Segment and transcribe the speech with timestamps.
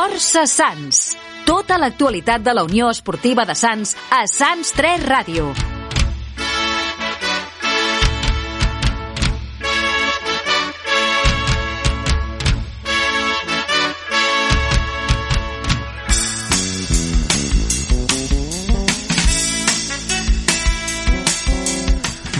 [0.00, 1.00] Força Sants.
[1.44, 5.52] Tota l'actualitat de la Unió Esportiva de Sants a Sants 3 Ràdio.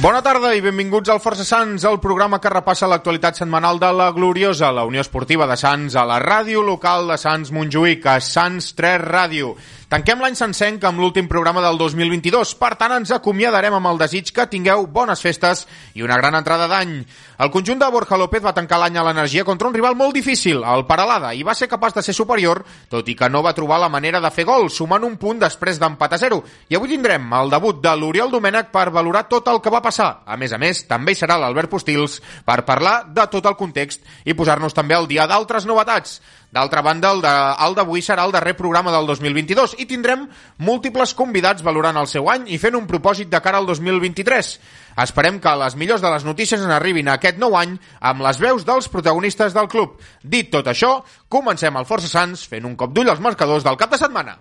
[0.00, 4.06] Bona tarda i benvinguts al Força Sants, el programa que repassa l'actualitat setmanal de la
[4.16, 8.70] Gloriosa, la Unió Esportiva de Sants, a la ràdio local de Sants Montjuïc, a Sants
[8.78, 9.52] 3 Ràdio.
[9.90, 14.28] Tanquem l'any sencenc amb l'últim programa del 2022, per tant ens acomiadarem amb el desig
[14.30, 15.64] que tingueu bones festes
[15.98, 16.92] i una gran entrada d'any.
[17.42, 20.62] El conjunt de Borja López va tancar l'any a l'energia contra un rival molt difícil,
[20.62, 23.80] el Paralada, i va ser capaç de ser superior, tot i que no va trobar
[23.82, 26.38] la manera de fer gol, sumant un punt després d'empat a zero.
[26.70, 30.20] I avui tindrem el debut de l'Oriol Domènech per valorar tot el que va passar.
[30.22, 34.06] A més a més, també hi serà l'Albert Postils per parlar de tot el context
[34.22, 36.20] i posar-nos també al dia d'altres novetats.
[36.51, 40.27] D'altra banda, el d'avui serà el darrer programa del 2022 i tindrem
[40.59, 44.51] múltiples convidats valorant el seu any i fent un propòsit de cara al 2023.
[45.06, 48.43] Esperem que les millors de les notícies en arribin a aquest nou any amb les
[48.43, 50.01] veus dels protagonistes del club.
[50.27, 50.97] Dit tot això,
[51.31, 54.41] comencem el Força Sants fent un cop d'ull als marcadors del cap de setmana.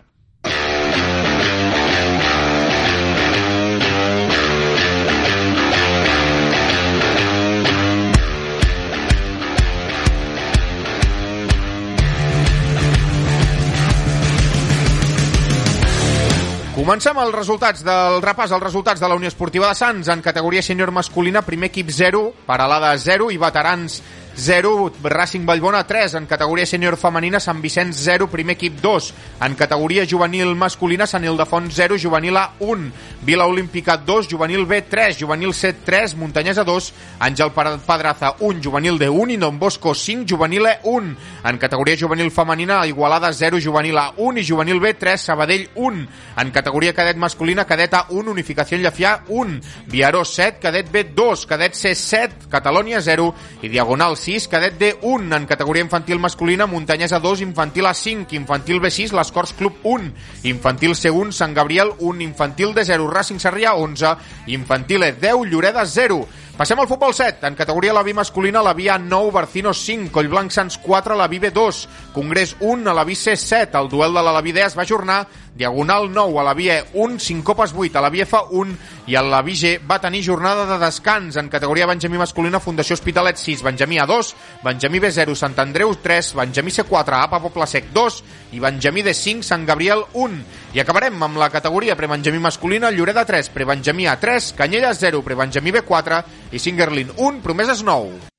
[16.79, 20.07] Comencem els resultats del repàs, els resultats de la Unió Esportiva de Sants.
[20.07, 23.97] En categoria sènior masculina, primer equip 0, Paralada 0 i veterans
[24.39, 29.09] 0, Racing Vallbona 3, en categoria sènior femenina Sant Vicenç 0, primer equip 2,
[29.43, 32.85] en categoria juvenil masculina Sant Ildefons 0, juvenil A 1,
[33.27, 36.87] Vila Olímpica 2, juvenil B 3, juvenil C 3, Muntanyesa 2,
[37.19, 41.11] Àngel Pedraza 1, juvenil D 1 i Don Bosco 5, juvenil E 1,
[41.43, 46.07] en categoria juvenil femenina Igualada 0, juvenil A 1 i juvenil B 3, Sabadell 1,
[46.39, 49.59] en categoria cadet masculina cadet A 1, Unificació Llafià 1,
[49.91, 55.33] Viaró 7, cadet B 2, cadet C 7, Catalònia 0 i Diagonal 6, cadet D1
[55.35, 60.11] en categoria infantil masculina, Muntanyesa 2, infantil A5, infantil B6, les Corts Club 1,
[60.43, 64.13] infantil C1, Sant Gabriel 1, infantil D0, Racing Sarrià 11,
[64.53, 66.21] infantil E10, Lloreda 0.
[66.59, 67.47] Passem al futbol 7.
[67.47, 71.39] En categoria la B masculina, la Via 9, Barcino 5, Collblanc Sants 4, la B
[71.39, 73.79] 2, Congrés 1, a la B C7.
[73.79, 75.25] El duel de la B es va ajornar
[75.59, 78.77] Diagonal 9 a la via 1, Sincopes 8 a la via F1
[79.11, 83.35] i a la VG va tenir jornada de descans en categoria Benjamí masculina Fundació Hospitalet
[83.35, 84.31] 6, Benjamí A2,
[84.63, 88.23] Benjamí B0, Sant Andreu 3, Benjamí C4, APA Poble Sec 2
[88.55, 90.39] i Benjamí D5, Sant Gabriel 1.
[90.79, 96.23] I acabarem amb la categoria prebenjamí masculina, Lloreda 3, prebenjamí A3, Canyelles 0, prebenjamí B4
[96.55, 98.29] i Singerlin 1, Promeses 9.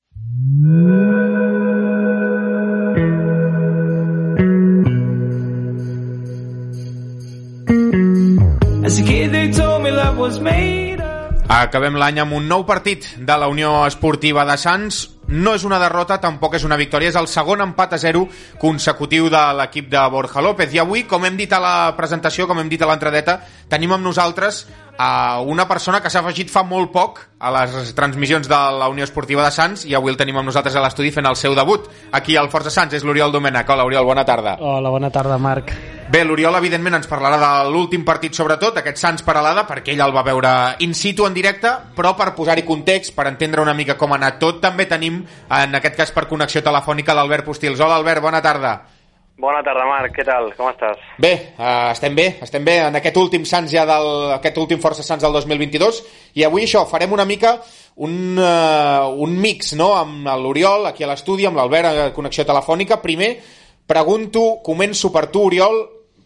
[11.47, 14.97] Acabem l'any amb un nou partit de la Unió Esportiva de Sants.
[15.31, 18.25] No és una derrota, tampoc és una victòria, és el segon empat a 0
[18.59, 20.73] consecutiu de l'equip de Borja López.
[20.75, 23.37] I avui, com hem dit a la presentació, com hem dit a l'entradeta,
[23.71, 24.65] tenim amb nosaltres
[24.99, 29.07] a una persona que s'ha afegit fa molt poc a les transmissions de la Unió
[29.07, 31.87] Esportiva de Sants i avui el tenim amb nosaltres a l'estudi fent el seu debut.
[32.11, 33.71] Aquí al Força Sants és l'Oriol Domènech.
[33.71, 34.59] Hola, Oriol, bona tarda.
[34.59, 36.00] Hola, bona tarda, Marc.
[36.09, 40.15] Bé, l'Oriol, evidentment, ens parlarà de l'últim partit, sobretot, aquest Sants Paralada, perquè ell el
[40.15, 40.53] va veure
[40.83, 44.39] in situ, en directe, però per posar-hi context, per entendre una mica com ha anat
[44.41, 45.21] tot, també tenim,
[45.61, 47.79] en aquest cas per connexió telefònica, l'Albert Postils.
[47.79, 48.73] Hola, Albert, bona tarda.
[49.41, 50.11] Bona tarda, Marc.
[50.13, 50.51] Què tal?
[50.53, 50.99] Com estàs?
[51.21, 55.05] Bé, uh, estem bé, estem bé en aquest últim Sants ja del, aquest últim Força
[55.05, 56.01] Sants del 2022
[56.37, 57.55] i avui això, farem una mica
[58.05, 62.99] un, uh, un mix, no?, amb l'Oriol aquí a l'estudi, amb l'Albert a connexió telefònica.
[63.01, 63.31] Primer,
[63.91, 65.81] pregunto, començo per tu, Oriol,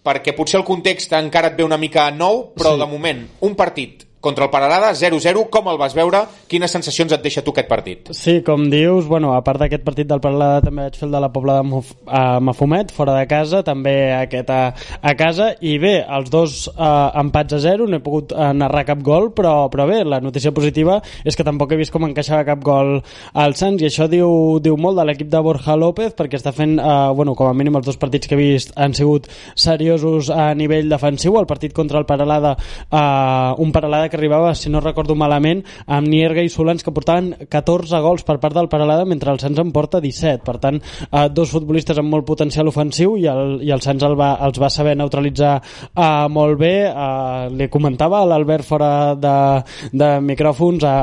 [0.05, 2.81] perquè potser el context encara et ve una mica nou, però sí.
[2.83, 6.23] de moment, un partit contra el Paralada, 0-0, com el vas veure?
[6.49, 8.09] Quines sensacions et deixa tu aquest partit?
[8.17, 11.21] Sí, com dius, bueno, a part d'aquest partit del Paralada també vaig fer el de
[11.21, 14.61] la Pobla de Muf a Mafumet, fora de casa, també aquest a,
[15.01, 16.89] a casa, i bé, els dos eh,
[17.21, 20.53] empats a 0, no he pogut uh, narrar cap gol, però, però bé, la notícia
[20.55, 22.95] positiva és que tampoc he vist com encaixava cap gol
[23.33, 26.79] al Sants, i això diu, diu molt de l'equip de Borja López, perquè està fent,
[26.79, 30.49] eh, bueno, com a mínim els dos partits que he vist han sigut seriosos a
[30.57, 32.55] nivell defensiu, el partit contra el Paralada,
[32.89, 36.93] eh, un Paralada que que arribava, si no recordo malament, amb Nierga i Solans que
[36.95, 40.43] portaven 14 gols per part del Paralada mentre el Sants en porta 17.
[40.45, 44.15] Per tant, eh, dos futbolistes amb molt potencial ofensiu i el, i el Sants el
[44.17, 46.73] va, els va saber neutralitzar eh, molt bé.
[46.87, 49.35] Eh, li comentava a l'Albert fora de,
[49.91, 50.95] de micròfons eh,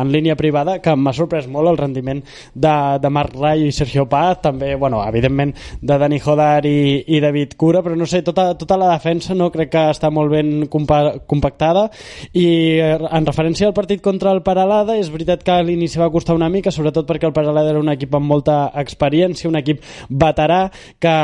[0.00, 2.22] en línia privada que m'ha sorprès molt el rendiment
[2.54, 7.20] de, de Marc Rai i Sergio Paz, també, bueno, evidentment de Dani Jodar i, i
[7.22, 10.66] David Cura, però no sé, tota, tota la defensa no crec que està molt ben
[10.70, 11.00] compa
[11.30, 11.88] compactada
[12.36, 12.46] i
[12.80, 16.36] eh, en referència al partit contra el Paralada és veritat que a l'inici va costar
[16.36, 20.60] una mica, sobretot perquè el Paralada era un equip amb molta experiència, un equip veterà
[21.00, 21.14] que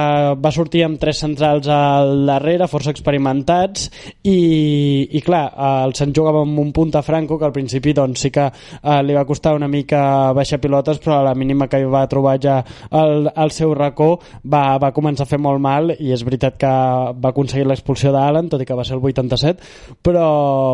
[0.43, 3.91] va sortir amb tres centrals al darrere, força experimentats
[4.23, 5.45] i, i clar,
[5.87, 9.01] el Sant jugava amb un punt a Franco que al principi doncs, sí que eh,
[9.05, 12.59] li va costar una mica baixar pilotes però a la mínima que va trobar ja
[12.91, 16.73] el, el seu racó va, va començar a fer molt mal i és veritat que
[17.21, 20.27] va aconseguir l'expulsió d'Alan tot i que va ser el 87 però,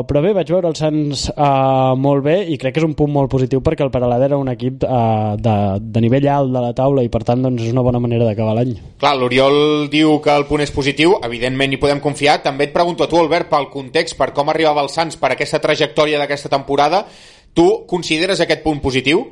[0.08, 3.10] però bé, vaig veure el Sants uh, molt bé i crec que és un punt
[3.12, 6.72] molt positiu perquè el Paralada era un equip uh, de, de nivell alt de la
[6.76, 10.32] taula i per tant doncs, és una bona manera d'acabar l'any Clar, l'Oriol diu que
[10.36, 13.70] el punt és positiu evidentment hi podem confiar, també et pregunto a tu Albert pel
[13.72, 17.06] context, per com arribava el Sants per aquesta trajectòria d'aquesta temporada
[17.54, 19.24] tu consideres aquest punt positiu?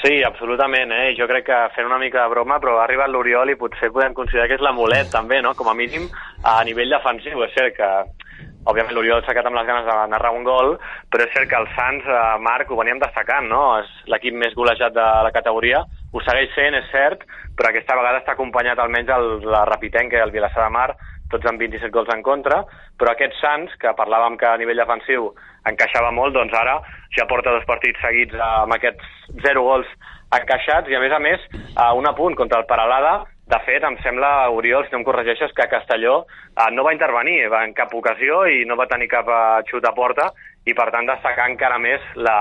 [0.00, 1.12] Sí, absolutament, eh?
[1.18, 4.14] Jo crec que fent una mica de broma, però ha arribat l'Oriol i potser podem
[4.16, 5.52] considerar que és l'amulet també, no?
[5.58, 6.06] Com a mínim
[6.46, 7.42] a nivell defensiu.
[7.44, 7.90] És cert que
[8.68, 10.74] òbviament l'Oriol s'ha quedat amb les ganes de narrar un gol,
[11.10, 13.78] però és cert que el Sants, eh, Marc, ho veníem destacant, no?
[13.80, 17.24] És l'equip més golejat de la categoria, ho segueix sent, és cert,
[17.56, 20.90] però aquesta vegada està acompanyat almenys el, la Rapitenca i el Vilassar de Mar,
[21.30, 22.64] tots amb 27 gols en contra,
[22.98, 25.30] però aquest Sants, que parlàvem que a nivell defensiu
[25.70, 26.80] encaixava molt, doncs ara
[27.16, 29.88] ja porta dos partits seguits amb aquests zero gols
[30.36, 31.46] encaixats i a més a més
[31.76, 33.20] a un apunt contra el Paralada
[33.50, 37.48] de fet, em sembla, Oriol, si no em corregeixes, que Castelló eh, no va intervenir
[37.48, 40.28] en cap ocasió i no va tenir cap eh, xut a porta
[40.68, 42.36] i, per tant, destacar encara més la,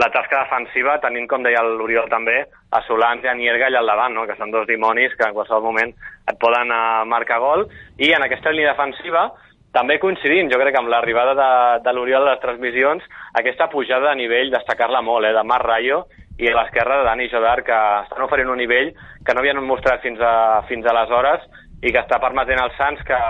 [0.00, 2.38] la tasca defensiva, tenint, com deia l'Oriol també,
[2.72, 4.24] a Solans i a Nierga allà al davant, no?
[4.28, 7.66] que són dos dimonis que en qualsevol moment et poden eh, marcar gol.
[8.00, 9.28] I en aquesta línia defensiva,
[9.76, 11.50] també coincidint, jo crec, amb l'arribada de,
[11.84, 13.04] de l'Oriol a les transmissions,
[13.38, 16.06] aquesta pujada de nivell, destacar-la molt, eh, de Mar Rayo
[16.40, 18.94] i a l'esquerra Dani Jodar, que estan oferint un nivell
[19.26, 21.44] que no havien mostrat fins, a, fins aleshores
[21.80, 23.20] i que està permetent als Sants que,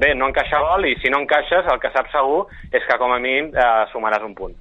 [0.00, 3.12] bé, no encaixa gol i si no encaixes, el que saps segur és que com
[3.12, 4.56] a mínim eh, sumaràs un punt.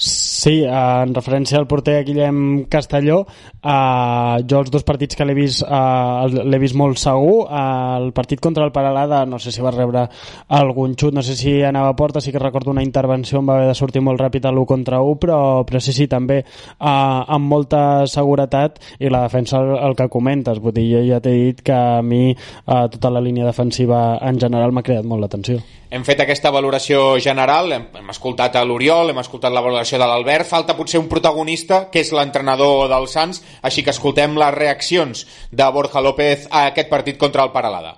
[0.00, 3.24] Sí, en referència al porter Guillem Castelló,
[3.62, 7.46] eh, jo els dos partits que l'he vist eh, l'he vist molt segur.
[7.46, 10.06] Eh, el partit contra el Paralada, no sé si va rebre
[10.48, 13.58] algun xut, no sé si anava a porta, sí que recordo una intervenció on va
[13.58, 16.86] haver de sortir molt ràpid a l'1 contra 1, però, però sí, sí, també eh,
[16.86, 20.60] amb molta seguretat i la defensa el, el que comentes.
[20.60, 24.40] Vull dir, jo ja t'he dit que a mi eh, tota la línia defensiva en
[24.40, 25.60] general m'ha creat molt l'atenció.
[25.90, 30.06] Hem fet aquesta valoració general, hem, hem escoltat a l'Oriol, hem escoltat la valoració de
[30.06, 35.26] l'Albert, falta potser un protagonista, que és l'entrenador del Sants, així que escoltem les reaccions
[35.50, 37.96] de Borja López a aquest partit contra el Paralada.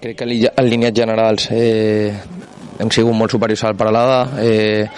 [0.00, 2.14] Crec que en línies generals eh,
[2.80, 4.20] hem sigut molt superiors al Paralada.
[4.40, 4.88] Eh,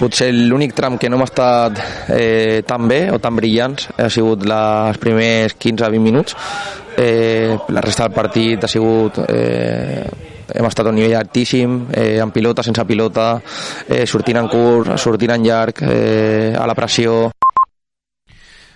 [0.00, 1.80] potser l'únic tram que no hem estat
[2.14, 6.36] eh, tan bé o tan brillants ha sigut els primers 15-20 minuts.
[6.96, 10.04] Eh, la resta del partit ha sigut eh,
[10.54, 13.40] hem estat a un nivell altíssim, eh, amb pilota, sense pilota,
[13.86, 17.30] eh, sortint en curt, sortint en llarg, eh, a la pressió.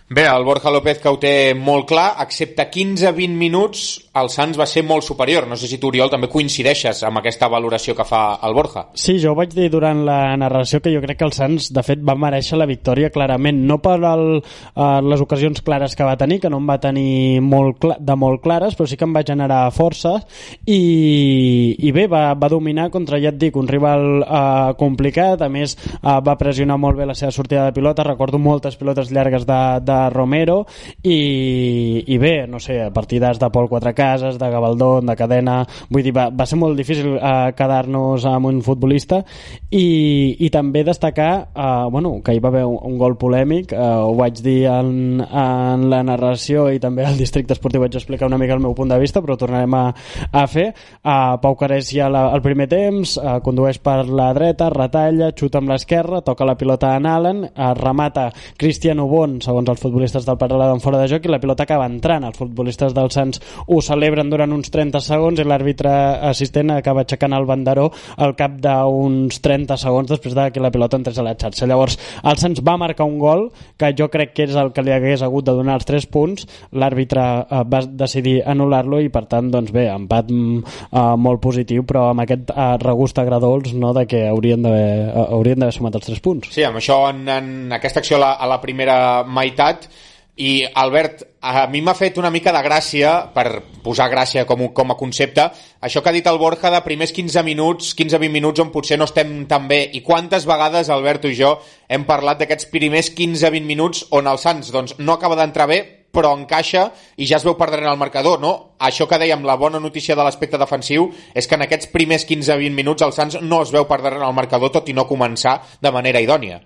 [0.08, 3.84] Bé, el Borja López que ho té molt clar, excepte 15-20 minuts,
[4.14, 5.48] el Sants va ser molt superior.
[5.50, 8.86] No sé si tu, Oriol, també coincideixes amb aquesta valoració que fa el Borja.
[8.94, 11.82] Sí, jo ho vaig dir durant la narració que jo crec que el Sants, de
[11.86, 16.16] fet, va mereixer la victòria clarament, no per el, uh, les ocasions clares que va
[16.20, 19.24] tenir, que no en va tenir molt de molt clares, però sí que en va
[19.26, 20.22] generar forces
[20.66, 25.50] i, i bé, va, va dominar contra, ja et dic, un rival uh, complicat, a
[25.50, 29.46] més uh, va pressionar molt bé la seva sortida de pilota, recordo moltes pilotes llargues
[29.48, 30.62] de, de Romero.
[31.02, 35.56] I, i bé, no sé, partides de Pol Quatre Cases, de Gavaldón, de Cadena
[35.88, 39.22] vull dir, va, va ser molt difícil eh, quedar-nos amb un futbolista
[39.70, 43.80] i, i també destacar eh, bueno, que hi va haver un, un gol polèmic eh,
[43.80, 48.40] ho vaig dir en, en la narració i també al districte esportiu vaig explicar una
[48.40, 49.84] mica el meu punt de vista però tornarem a,
[50.32, 54.70] a fer eh, Pau Carés ja la, el primer temps eh, condueix per la dreta,
[54.72, 58.28] retalla xuta amb l'esquerra, toca la pilota en Allen eh, remata
[58.60, 61.88] Cristiano Bon segons els futbolistes del Paralada en fora de joc i la pilota acaba
[61.88, 62.24] entrant.
[62.28, 65.90] Els futbolistes del Sants ho celebren durant uns 30 segons i l'àrbitre
[66.30, 67.88] assistent acaba aixecant el banderó
[68.24, 71.68] al cap d'uns 30 segons després de que la pilota entrés a la xarxa.
[71.70, 73.46] Llavors, el Sants va marcar un gol
[73.78, 76.46] que jo crec que és el que li hagués hagut de donar els 3 punts.
[76.74, 82.08] L'àrbitre eh, va decidir anul·lar-lo i, per tant, doncs bé, empat eh, molt positiu, però
[82.10, 86.50] amb aquest eh, regust agradols no, de que haurien d'haver eh, sumat els 3 punts.
[86.54, 89.88] Sí, amb això en, en aquesta acció a la, a la primera meitat
[90.36, 94.90] i Albert, a mi m'ha fet una mica de gràcia, per posar gràcia com, com
[94.90, 95.44] a concepte,
[95.78, 99.06] això que ha dit el Borja de primers 15 minuts, 15-20 minuts on potser no
[99.06, 99.84] estem tan bé.
[99.94, 101.54] I quantes vegades, Albert i jo,
[101.86, 105.80] hem parlat d'aquests primers 15-20 minuts on el Sants doncs, no acaba d'entrar bé,
[106.14, 106.88] però encaixa
[107.18, 108.74] i ja es veu perdre en el marcador, no?
[108.78, 112.74] Això que dèiem, la bona notícia de l'aspecte defensiu és que en aquests primers 15-20
[112.74, 115.94] minuts el Sants no es veu perdre en el marcador tot i no començar de
[115.94, 116.62] manera idònia.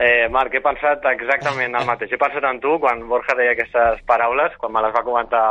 [0.00, 2.14] Eh, Marc, he pensat exactament el mateix.
[2.14, 5.42] He pensat en tu quan Borja deia aquestes paraules, quan me les va comentar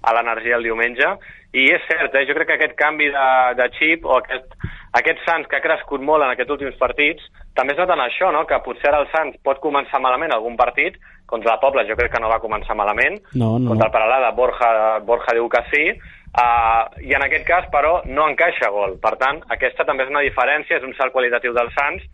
[0.00, 1.10] a l'energia el diumenge,
[1.52, 2.24] i és cert, eh?
[2.28, 4.56] jo crec que aquest canvi de, de xip o aquest,
[4.96, 7.24] aquest Sants que ha crescut molt en aquests últims partits,
[7.56, 8.46] també es nota en això, no?
[8.48, 10.96] que potser ara el Sants pot començar malament algun partit,
[11.28, 13.72] contra la Pobla jo crec que no va començar malament, no, no.
[13.72, 14.70] contra el Paralada Borja,
[15.04, 18.96] Borja diu que sí, uh, i en aquest cas, però, no encaixa gol.
[19.02, 22.08] Per tant, aquesta també és una diferència, és un salt qualitatiu del Sants,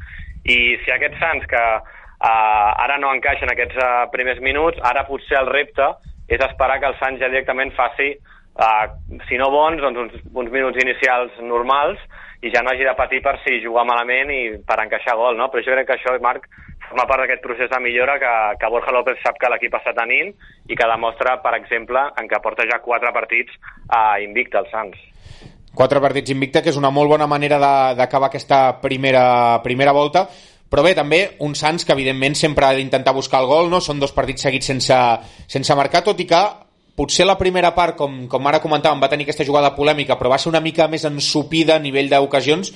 [0.44, 5.06] i si aquest Sants que uh, ara no encaixa en aquests uh, primers minuts, ara
[5.08, 5.88] potser el repte
[6.28, 8.12] és esperar que el Sants ja directament faci,
[8.60, 8.84] uh,
[9.28, 12.00] si no bons, doncs uns, uns minuts inicials normals
[12.44, 15.48] i ja no hagi de patir per si jugar malament i per encaixar gol, no?
[15.48, 16.48] Però jo crec que això, Marc,
[16.90, 20.34] forma part d'aquest procés de millora que, que Borja López sap que l'equip està tenint
[20.68, 23.56] i que demostra, per exemple, en què porta ja quatre partits
[23.88, 25.13] a uh, invicte al Sants.
[25.74, 27.58] Quatre partits invicta, que és una molt bona manera
[27.98, 30.28] d'acabar aquesta primera, primera volta,
[30.70, 33.80] però bé, també un Sants que evidentment sempre ha d'intentar buscar el gol, no?
[33.82, 35.00] són dos partits seguits sense,
[35.46, 36.40] sense marcar, tot i que
[36.94, 40.38] potser la primera part, com, com ara comentàvem, va tenir aquesta jugada polèmica, però va
[40.38, 42.72] ser una mica més ensupida a nivell d'ocasions,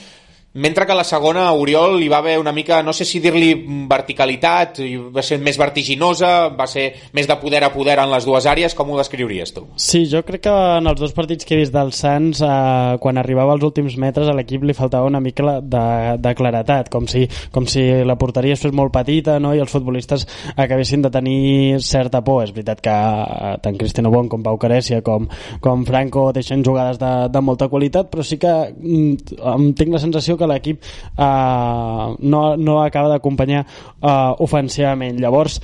[0.55, 3.51] mentre que la segona, Oriol, hi va haver una mica, no sé si dir-li
[3.89, 4.81] verticalitat,
[5.13, 8.75] va ser més vertiginosa, va ser més de poder a poder en les dues àrees,
[8.75, 9.67] com ho descriuries tu?
[9.77, 13.21] Sí, jo crec que en els dos partits que he vist del Sants, eh, quan
[13.21, 15.85] arribava als últims metres a l'equip li faltava una mica de,
[16.17, 19.53] de claretat, com si, com si la porteria es fes molt petita no?
[19.55, 20.25] i els futbolistes
[20.57, 22.41] acabessin de tenir certa por.
[22.47, 25.29] És veritat que eh, tant Cristiano Bon com Pau Carècia com,
[25.61, 30.38] com Franco deixen jugades de, de molta qualitat, però sí que mm, tinc la sensació
[30.39, 35.19] que l'equip eh, no, no acaba d'acompanyar eh, ofensivament.
[35.21, 35.61] Llavors,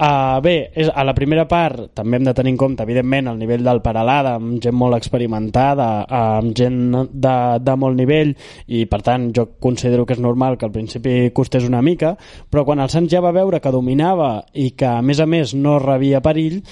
[0.00, 3.36] Uh, bé, és, a la primera part també hem de tenir en compte, evidentment, el
[3.36, 6.78] nivell del Paralada, amb gent molt experimentada, uh, amb gent
[7.12, 8.32] de, de molt nivell,
[8.72, 12.14] i per tant jo considero que és normal que al principi costés una mica,
[12.48, 15.52] però quan el Sants ja va veure que dominava i que a més a més
[15.52, 16.62] no rebia perill,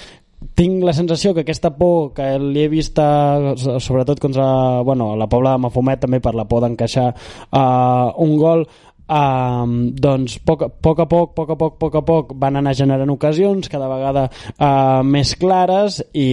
[0.55, 5.55] tinc la sensació que aquesta por que li he vist sobretot contra bueno, la Pobla
[5.55, 8.67] de Mafumet també per la por d'encaixar uh, un gol
[9.09, 13.09] Uh, doncs poc, poc a poc, poc a poc, poc a poc van anar generant
[13.09, 16.27] ocasions cada vegada uh, més clares i,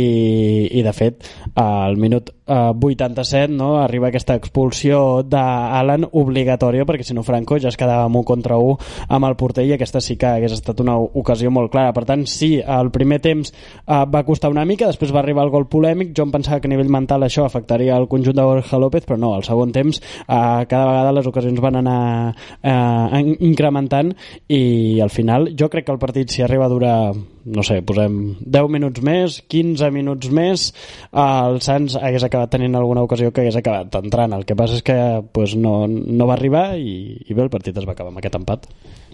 [0.77, 7.07] i de fet uh, al minut uh, 87 no, arriba aquesta expulsió d'Alan obligatòria perquè
[7.07, 8.76] si no Franco ja es quedava amb un contra un
[9.09, 11.95] amb el porter i aquesta sí que hagués estat una ocasió molt clara.
[11.97, 15.55] Per tant sí, el primer temps uh, va costar una mica, després va arribar el
[15.55, 16.12] gol polèmic.
[16.17, 19.19] Jo em pensava que a nivell mental això afectaria el conjunt de Borja López però
[19.21, 24.12] no, al segon temps uh, cada vegada les ocasions van anar eh, incrementant
[24.53, 26.99] i al final jo crec que el partit si arriba a durar
[27.47, 30.67] no sé, posem 10 minuts més 15 minuts més
[31.15, 34.85] el Sants hagués acabat tenint alguna ocasió que hagués acabat entrant el que passa és
[34.87, 34.99] que
[35.33, 38.38] pues, no, no va arribar i, i bé, el partit es va acabar amb aquest
[38.41, 38.67] empat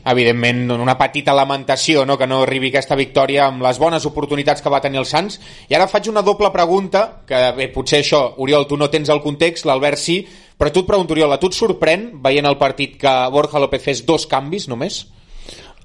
[0.09, 2.17] evidentment una petita lamentació no?
[2.19, 5.77] que no arribi aquesta victòria amb les bones oportunitats que va tenir el Sants i
[5.77, 9.69] ara faig una doble pregunta que bé, potser això, Oriol, tu no tens el context
[9.69, 10.23] l'Albert sí,
[10.59, 13.83] però tu et pregunto, Oriol, a tu et sorprèn, veient el partit, que Borja López
[13.83, 15.05] fes dos canvis només?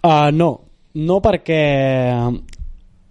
[0.06, 0.67] Uh, no,
[0.98, 1.62] no perquè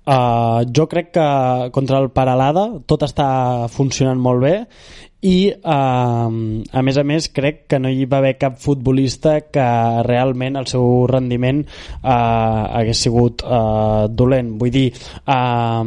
[0.07, 1.27] uh, jo crec que
[1.75, 3.29] contra el Paralada tot està
[3.73, 4.55] funcionant molt bé
[5.27, 9.67] i uh, a més a més crec que no hi va haver cap futbolista que
[10.07, 14.53] realment el seu rendiment uh, hagués sigut uh, dolent.
[14.61, 15.83] Vull dir uh,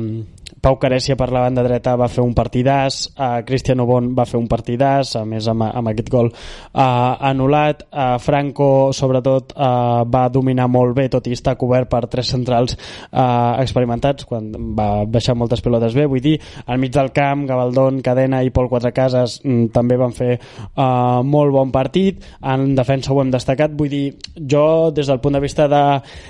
[0.61, 4.39] Pau Carècia per la banda dreta va fer un partidàs, uh, Cristiano Bon va fer
[4.39, 6.81] un partidàs, a més amb, amb aquest gol uh,
[7.29, 12.31] anul·lat, uh, Franco sobretot uh, va dominar molt bé, tot i estar cobert per tres
[12.33, 16.37] centrals uh, experimentats, quan va baixar moltes pilotes bé, vull dir,
[16.67, 21.55] al mig del camp, Gavaldón, Cadena i Pol Quatrecases mm, també van fer uh, molt
[21.55, 25.67] bon partit, en defensa ho hem destacat, vull dir, jo des del punt de vista
[25.71, 25.83] de,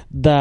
[0.09, 0.39] de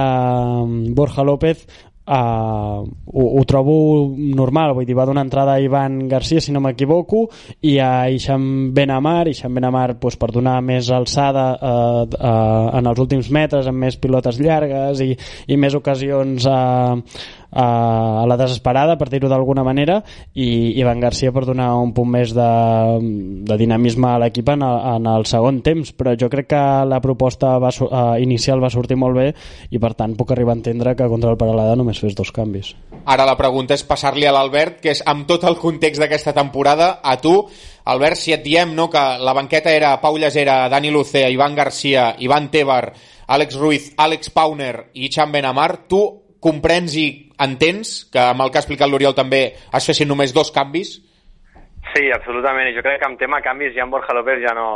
[0.95, 1.67] Borja López
[2.09, 3.77] uh, ho, ho trobo
[4.17, 7.27] normal, vull dir, va donar entrada a Ivan Garcia, si no m'equivoco,
[7.69, 13.03] i a Ixam Benamar, Ixam Benamar pues, per donar més alçada uh, uh, en els
[13.05, 15.13] últims metres, amb més pilotes llargues i,
[15.49, 16.97] i més ocasions uh,
[17.51, 20.03] a la desesperada, per dir-ho d'alguna manera,
[20.35, 22.49] i Ivan Garcia per donar un punt més de,
[23.49, 27.57] de dinamisme a l'equip en, en el segon temps, però jo crec que la proposta
[27.63, 29.31] va, uh, inicial va sortir molt bé
[29.71, 32.75] i per tant puc arribar a entendre que contra el Paralada només fes dos canvis.
[33.09, 36.99] Ara la pregunta és passar-li a l'Albert, que és amb tot el context d'aquesta temporada,
[37.03, 37.35] a tu,
[37.89, 42.11] Albert, si et diem no, que la banqueta era Pau Llasera, Dani Lucea, Ivan Garcia,
[42.21, 42.93] Ivan Tebar,
[43.29, 46.03] Àlex Ruiz, Àlex Pauner i Xan Benamar, tu
[46.41, 47.07] comprens i
[47.43, 49.43] entens que amb el que ha explicat l'Oriol també
[49.75, 50.99] es fessin només dos canvis?
[51.95, 52.69] Sí, absolutament.
[52.77, 54.69] Jo crec que amb tema canvis ja en Borja López ja no,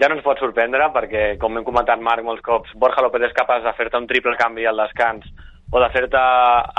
[0.00, 3.36] ja no ens pot sorprendre perquè, com hem comentat Marc molts cops, Borja López és
[3.36, 5.26] capaç de fer-te un triple canvi al descans
[5.72, 6.20] o de fer-te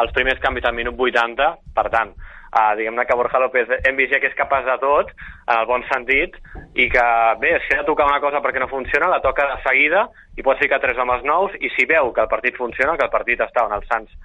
[0.03, 2.13] els primers canvis al minut 80, per tant,
[2.55, 5.12] uh, diguem-ne que Borja López hem vist ja que és capaç de tot,
[5.45, 6.38] en el bon sentit,
[6.74, 7.07] i que,
[7.43, 10.07] bé, si ha de tocar una cosa perquè no funciona, la toca de seguida
[10.38, 13.13] i pot ficar tres homes nous, i si veu que el partit funciona, que el
[13.13, 14.15] partit està on el Sants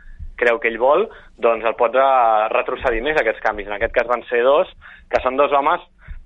[0.40, 1.06] creu que ell vol,
[1.36, 3.68] doncs el pot eh, retrocedir més aquests canvis.
[3.68, 4.70] En aquest cas van ser dos,
[5.12, 5.84] que són dos homes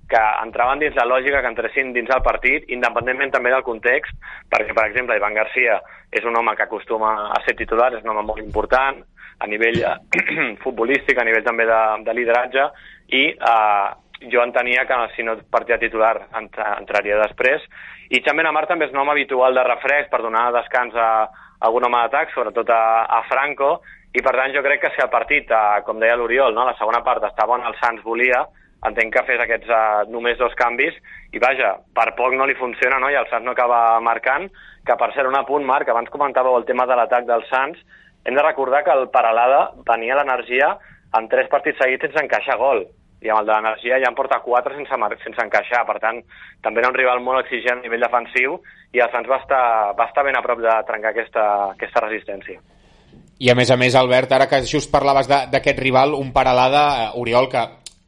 [0.09, 4.13] que entraven dins la lògica que entressin dins el partit, independentment també del context,
[4.53, 5.79] perquè, per exemple, Ivan Garcia
[6.13, 9.01] és un home que acostuma a ser titular, és un home molt important,
[9.39, 9.95] a nivell eh,
[10.63, 12.69] futbolístic, a nivell també de, de lideratge,
[13.13, 13.87] i eh,
[14.31, 17.65] jo entenia que si no partia titular entraria després,
[18.09, 21.67] i també Amar també és un home habitual de refresc per donar descans a, a
[21.67, 23.79] algun home d'atac, sobretot a, a Franco,
[24.15, 26.77] i per tant jo crec que si el partit, eh, com deia l'Oriol, no, la
[26.79, 28.45] segona part estava on el Sants volia,
[28.85, 30.95] entenc que fes aquests uh, només dos canvis.
[31.33, 33.09] I vaja, per poc no li funciona no?
[33.09, 34.47] i el Sants no acaba marcant
[34.85, 37.81] que per ser un apunt, Marc, abans comentàveu el tema de l'atac del Sants
[38.25, 40.73] hem de recordar que el Paralada venia l'energia
[41.15, 42.83] en tres partits seguits sense encaixar gol
[43.25, 46.21] i amb el de l'energia ja en porta quatre sense, sense encaixar, per tant
[46.61, 48.59] també era un rival molt exigent a nivell defensiu
[48.93, 49.65] i el Sants va estar,
[49.97, 52.61] va estar ben a prop de trencar aquesta, aquesta resistència.
[53.39, 57.09] I a més a més, Albert, ara que just parlaves d'aquest rival, un Paralada, eh,
[57.19, 57.63] Oriol, que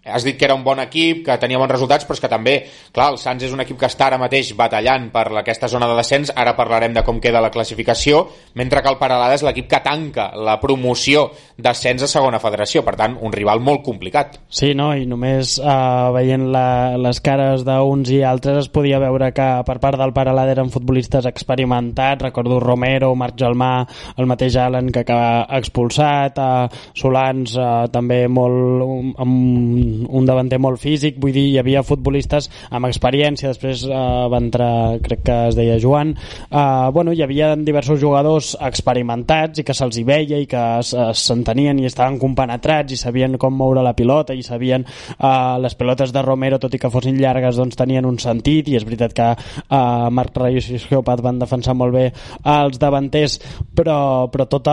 [0.07, 2.55] has dit que era un bon equip, que tenia bons resultats, però és que també,
[2.95, 5.97] clar, el Sants és un equip que està ara mateix batallant per aquesta zona de
[5.99, 9.81] descens, ara parlarem de com queda la classificació, mentre que el Paralada és l'equip que
[9.83, 14.39] tanca la promoció d'ascens a segona federació, per tant, un rival molt complicat.
[14.49, 19.31] Sí, no, i només uh, veient la, les cares d'uns i altres es podia veure
[19.35, 23.73] que per part del Paralada eren futbolistes experimentats, recordo Romero, Marc Gelmà,
[24.17, 30.81] el mateix Allen que acaba expulsat, uh, Solans uh, també molt amb un davanter molt
[30.81, 34.71] físic, vull dir, hi havia futbolistes amb experiència, després uh, va entrar,
[35.03, 36.13] crec que es deia Joan,
[36.51, 41.79] uh, bueno, hi havia diversos jugadors experimentats i que se'ls hi veia i que s'entenien
[41.81, 46.25] i estaven compenetrats i sabien com moure la pilota i sabien uh, les pilotes de
[46.25, 50.07] Romero, tot i que fossin llargues, doncs tenien un sentit i és veritat que uh,
[50.13, 52.05] Marc Reyes i Geopat van defensar molt bé
[52.47, 53.39] els davanters,
[53.75, 54.67] però, però tot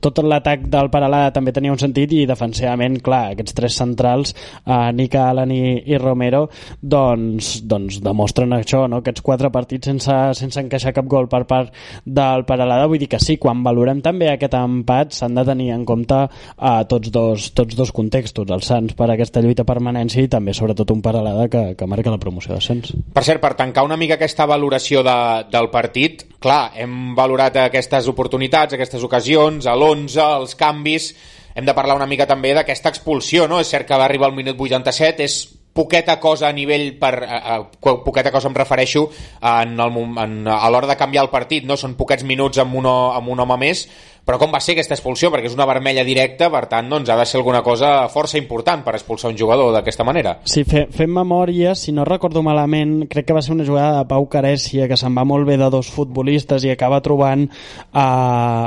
[0.00, 4.34] tot l'atac del Paralada també tenia un sentit i defensivament, clar, aquests tres centrals laterals,
[4.66, 6.48] eh, Nick Allen i, i Romero,
[6.80, 9.00] doncs, doncs demostren això, no?
[9.00, 11.72] aquests quatre partits sense, sense encaixar cap gol per part
[12.04, 15.84] del Paralada, vull dir que sí, quan valorem també aquest empat s'han de tenir en
[15.88, 20.54] compte eh, tots, dos, tots dos contextos, els Sants per aquesta lluita permanència i també
[20.54, 22.94] sobretot un Paralada que, que marca la promoció d'ascens.
[23.14, 25.18] Per cert, per tancar una mica aquesta valoració de,
[25.52, 31.12] del partit, clar, hem valorat aquestes oportunitats, aquestes ocasions, l'11, els canvis,
[31.54, 33.60] hem de parlar una mica també d'aquesta expulsió, no?
[33.62, 35.38] És cert que va arribar al minut 87, és
[35.74, 37.58] poqueta cosa a nivell per, a, a,
[38.06, 39.08] poqueta cosa em refereixo
[39.42, 41.76] en el, en, a l'hora de canviar el partit no?
[41.76, 43.82] són poquets minuts amb un, amb un home més
[44.24, 45.30] però com va ser aquesta expulsió?
[45.32, 48.84] Perquè és una vermella directa, per tant, doncs, ha de ser alguna cosa força important
[48.84, 50.38] per expulsar un jugador d'aquesta manera.
[50.48, 54.08] Sí, fe, fem memòria, si no recordo malament, crec que va ser una jugada de
[54.08, 57.46] Pau Carècia, que se'n va molt bé de dos futbolistes i acaba trobant
[57.92, 58.06] a,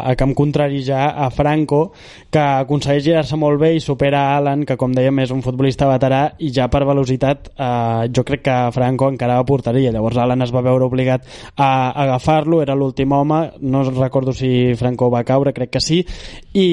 [0.06, 1.92] a camp contrari ja a Franco,
[2.30, 6.22] que aconsegueix girar-se molt bé i supera Alan, que com dèiem és un futbolista veterà,
[6.38, 9.92] i ja per velocitat eh, jo crec que Franco encara va portaria.
[9.96, 14.76] Llavors Alan es va veure obligat a, a agafar-lo, era l'últim home, no recordo si
[14.78, 16.02] Franco va caure, crec que sí,
[16.54, 16.68] i,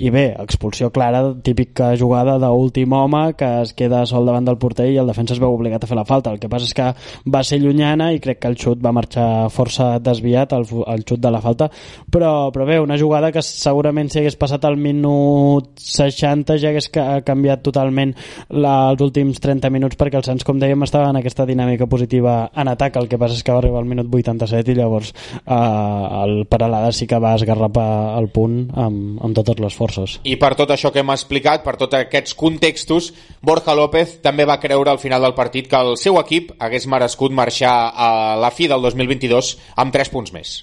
[0.00, 4.88] i bé, expulsió clara, típica jugada d'últim home que es queda sol davant del porter
[4.92, 6.32] i el defensa es veu obligat a fer la falta.
[6.32, 6.88] El que passa és que
[7.32, 11.22] va ser llunyana i crec que el xut va marxar força desviat, el, el xut
[11.22, 11.68] de la falta,
[12.12, 16.88] però, però bé, una jugada que segurament si hagués passat al minut 60 ja hagués
[16.92, 18.14] canviat totalment
[18.50, 22.46] la, els últims 30 minuts perquè els Sants, com dèiem, estava en aquesta dinàmica positiva
[22.56, 25.54] en atac, el que passa és que va arribar al minut 87 i llavors eh,
[25.54, 30.18] el Paralada sí que va esgarrapar agafar el punt amb, amb totes les forces.
[30.24, 34.60] I per tot això que hem explicat, per tots aquests contextos, Borja López també va
[34.60, 38.68] creure al final del partit que el seu equip hagués merescut marxar a la fi
[38.68, 40.62] del 2022 amb 3 punts més.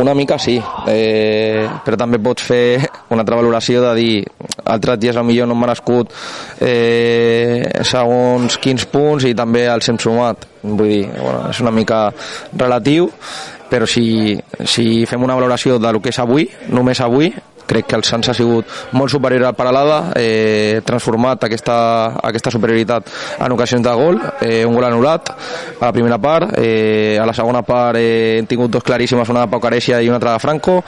[0.00, 0.54] Una mica sí,
[0.88, 2.78] eh, però també pots fer
[3.12, 4.14] una altra valoració de dir
[4.64, 6.14] altres dies millor no hem merescut
[6.64, 10.48] eh, segons quins punts i també els hem sumat.
[10.62, 12.06] Vull dir, bueno, és una mica
[12.56, 13.10] relatiu,
[13.72, 14.36] però si,
[14.68, 17.30] si fem una valoració de lo que és avui, només avui,
[17.64, 21.76] crec que el Sants ha sigut molt superior al Paralada, eh, transformat aquesta,
[22.20, 23.08] aquesta superioritat
[23.40, 27.32] en ocasions de gol, eh, un gol anul·lat a la primera part, eh, a la
[27.32, 30.44] segona part eh, hem tingut dos claríssimes, una de Pau Careixia i una altra de
[30.44, 30.82] Franco,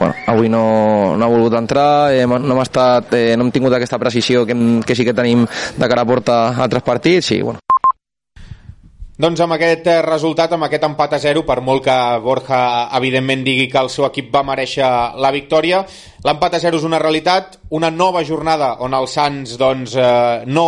[0.00, 3.78] bueno, avui no, no ha volgut entrar, eh, no, hem estat, eh, no hem tingut
[3.78, 7.44] aquesta precisió que, que sí que tenim de cara a porta a altres partits i
[7.46, 7.62] bueno,
[9.22, 12.62] doncs amb aquest eh, resultat, amb aquest empat a 0, per molt que Borja
[12.98, 14.88] evidentment digui que el seu equip va mereixer
[15.22, 15.84] la victòria,
[16.26, 20.66] l'empat a 0 és una realitat, una nova jornada on el Sants doncs, eh, no,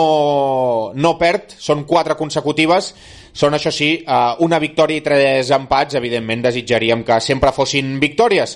[0.94, 2.92] no perd, són quatre consecutives,
[3.34, 8.54] són això sí, eh, una victòria i tres empats, evidentment desitjaríem que sempre fossin victòries,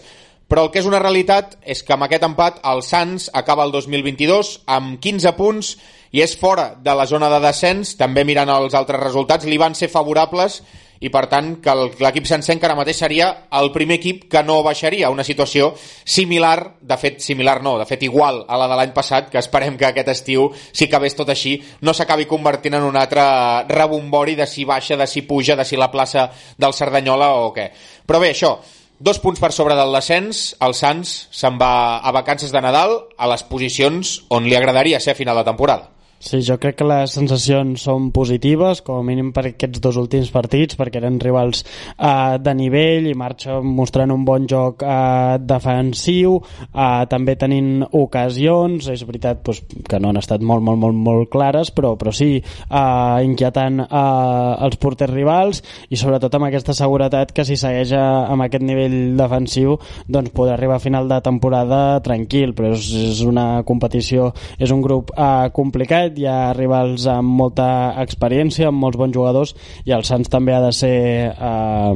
[0.48, 3.72] però el que és una realitat és que amb aquest empat el Sants acaba el
[3.74, 5.76] 2022 amb 15 punts
[6.10, 9.76] i és fora de la zona de descens, també mirant els altres resultats, li van
[9.76, 10.62] ser favorables
[10.98, 13.28] i per tant que l'equip sencer encara mateix seria
[13.60, 18.02] el primer equip que no baixaria, una situació similar, de fet similar no, de fet
[18.08, 21.54] igual a la de l'any passat, que esperem que aquest estiu, si acabés tot així,
[21.86, 23.22] no s'acabi convertint en un altre
[23.68, 26.26] rebombori de si baixa, de si puja, de si la plaça
[26.58, 27.70] del Cerdanyola o què.
[28.08, 28.56] Però bé, això,
[28.98, 33.28] Dos punts per sobre del descens, el Sants se'n va a vacances de Nadal a
[33.30, 35.92] les posicions on li agradaria ser a final de temporada.
[36.18, 40.32] Sí, jo crec que les sensacions són positives, com a mínim per aquests dos últims
[40.34, 46.40] partits, perquè eren rivals eh, de nivell i marxa mostrant un bon joc eh, defensiu,
[46.66, 51.30] eh, també tenint ocasions, és veritat pues, que no han estat molt, molt, molt, molt
[51.30, 57.30] clares, però, però sí eh, inquietant eh, els porters rivals i sobretot amb aquesta seguretat
[57.30, 59.78] que si segueix amb aquest nivell defensiu
[60.10, 64.82] doncs podrà arribar a final de temporada tranquil, però és, és una competició, és un
[64.82, 69.92] grup eh, complicat complet, hi ha rivals amb molta experiència, amb molts bons jugadors i
[69.92, 71.94] el Sants també ha de ser eh,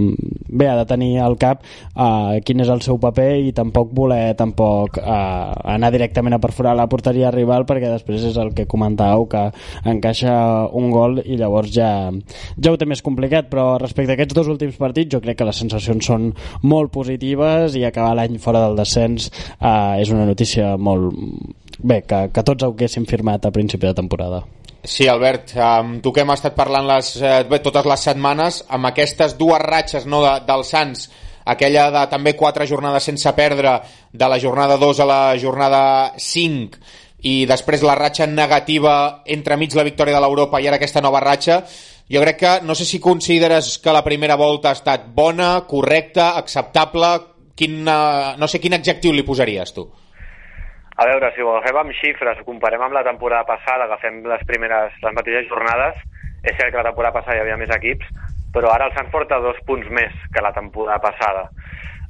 [0.48, 4.34] bé, ha de tenir al cap eh, quin és el seu paper i tampoc voler
[4.36, 5.04] tampoc eh,
[5.74, 9.50] anar directament a perforar la porteria rival perquè després és el que comentàveu que
[9.84, 12.10] encaixa un gol i llavors ja,
[12.58, 13.48] ja ho té més complicat.
[13.52, 16.30] Però respecte a aquests dos últims partits jo crec que les sensacions són
[16.62, 22.28] molt positives i acabar l'any fora del descens eh, és una notícia molt bé, que,
[22.34, 24.42] que tots ho haguéssim firmat a principi de temporada.
[24.82, 28.90] Sí, Albert, amb tu que hem estat parlant les, eh, bé, totes les setmanes, amb
[28.90, 31.06] aquestes dues ratxes no, de, del Sants,
[31.44, 33.76] aquella de també quatre jornades sense perdre,
[34.10, 35.84] de la jornada 2 a la jornada
[36.18, 36.82] 5,
[37.30, 41.62] i després la ratxa negativa entremig la victòria de l'Europa i ara aquesta nova ratxa,
[42.10, 46.32] jo crec que, no sé si consideres que la primera volta ha estat bona, correcta,
[46.42, 47.14] acceptable,
[47.54, 49.86] quin, no sé quin adjectiu li posaries tu?
[50.96, 54.42] A veure, si ho agafem amb xifres, ho comparem amb la temporada passada, agafem les
[54.48, 55.96] primeres, les mateixes jornades,
[56.44, 58.10] és cert que la temporada passada hi havia més equips,
[58.52, 61.46] però ara el Sants porta dos punts més que la temporada passada.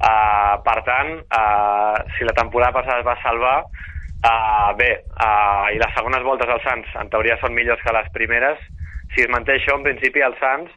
[0.03, 5.79] Uh, per tant, uh, si la temporada passada es va salvar, uh, bé, uh, i
[5.79, 8.59] les segones voltes del Sants en teoria són millors que les primeres,
[9.15, 10.73] si es manté això, en principi el Sants,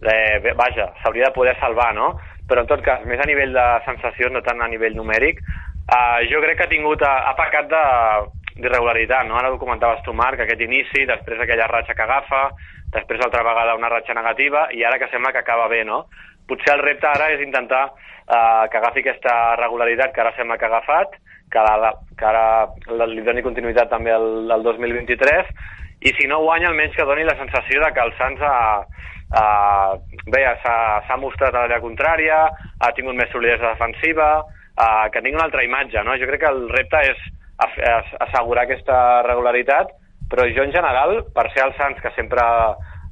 [0.00, 2.14] eh, bé, vaja, s'hauria de poder salvar, no?
[2.48, 5.40] Però en tot cas, més a nivell de sensacions, no tant a nivell numèric,
[5.84, 9.36] Uh, jo crec que ha tingut, uh, ha pecat d'irregularitat, no?
[9.36, 12.46] Ara ho comentaves tu, Marc, aquest inici, després aquella ratxa que agafa,
[12.94, 16.06] després altra vegada una ratxa negativa, i ara que sembla que acaba bé, no?
[16.48, 20.64] Potser el repte ara és intentar uh, que agafi aquesta regularitat que ara sembla que
[20.64, 21.20] ha agafat,
[21.52, 25.52] que, la, que ara li doni continuïtat també al, al 2023,
[26.08, 28.56] i si no guanya almenys que doni la sensació de que el Sants ha,
[29.36, 32.44] uh, bé, s'ha mostrat a l'àrea contrària,
[32.80, 34.32] ha tingut més solidesa defensiva,
[34.78, 36.02] uh, que tingui una altra imatge.
[36.06, 36.16] No?
[36.20, 39.92] Jo crec que el repte és assegurar aquesta regularitat,
[40.30, 42.42] però jo en general, per ser el Sants, que sempre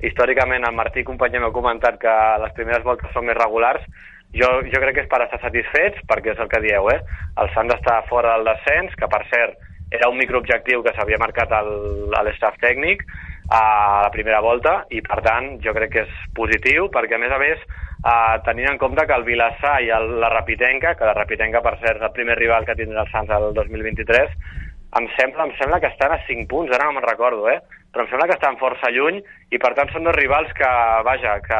[0.03, 3.85] històricament el Martí company m'ha comentat que les primeres voltes són més regulars,
[4.35, 6.99] jo, jo crec que és per estar satisfets, perquè és el que dieu, eh?
[7.39, 9.61] El Sants està fora del descens, que per cert
[9.93, 11.53] era un microobjectiu que s'havia marcat
[12.25, 13.05] l'estaf tècnic
[13.49, 13.63] a
[14.05, 17.41] la primera volta, i per tant jo crec que és positiu, perquè a més a
[17.43, 21.63] més eh, tenint en compte que el Vilassar i el, la Rapitenca, que la Rapitenca
[21.65, 24.35] per cert és el primer rival que tindrà el Sants el 2023,
[25.01, 27.61] em sembla, em sembla que estan a 5 punts, ara no me'n recordo, eh?
[27.93, 29.19] però em sembla que estan força lluny
[29.53, 30.69] i per tant són dos rivals que,
[31.09, 31.59] vaja, que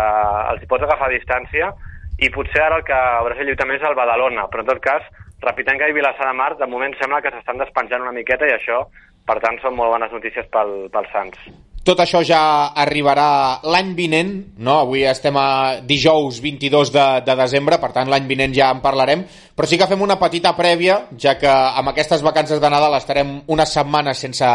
[0.53, 1.73] els hi pots agafar a distància
[2.21, 4.81] i potser ara el que haurà de lluitar més és el Badalona, però en tot
[4.85, 5.09] cas,
[5.43, 8.85] Rapitenca i Vilassar de Mar, de moment sembla que s'estan despenjant una miqueta i això,
[9.27, 11.72] per tant, són molt bones notícies pel, pel Sants.
[11.83, 14.31] Tot això ja arribarà l'any vinent,
[14.63, 14.77] no?
[14.85, 19.25] Avui estem a dijous 22 de, de desembre, per tant l'any vinent ja en parlarem,
[19.57, 23.41] però sí que fem una petita prèvia, ja que amb aquestes vacances de Nadal estarem
[23.51, 24.53] unes setmanes sense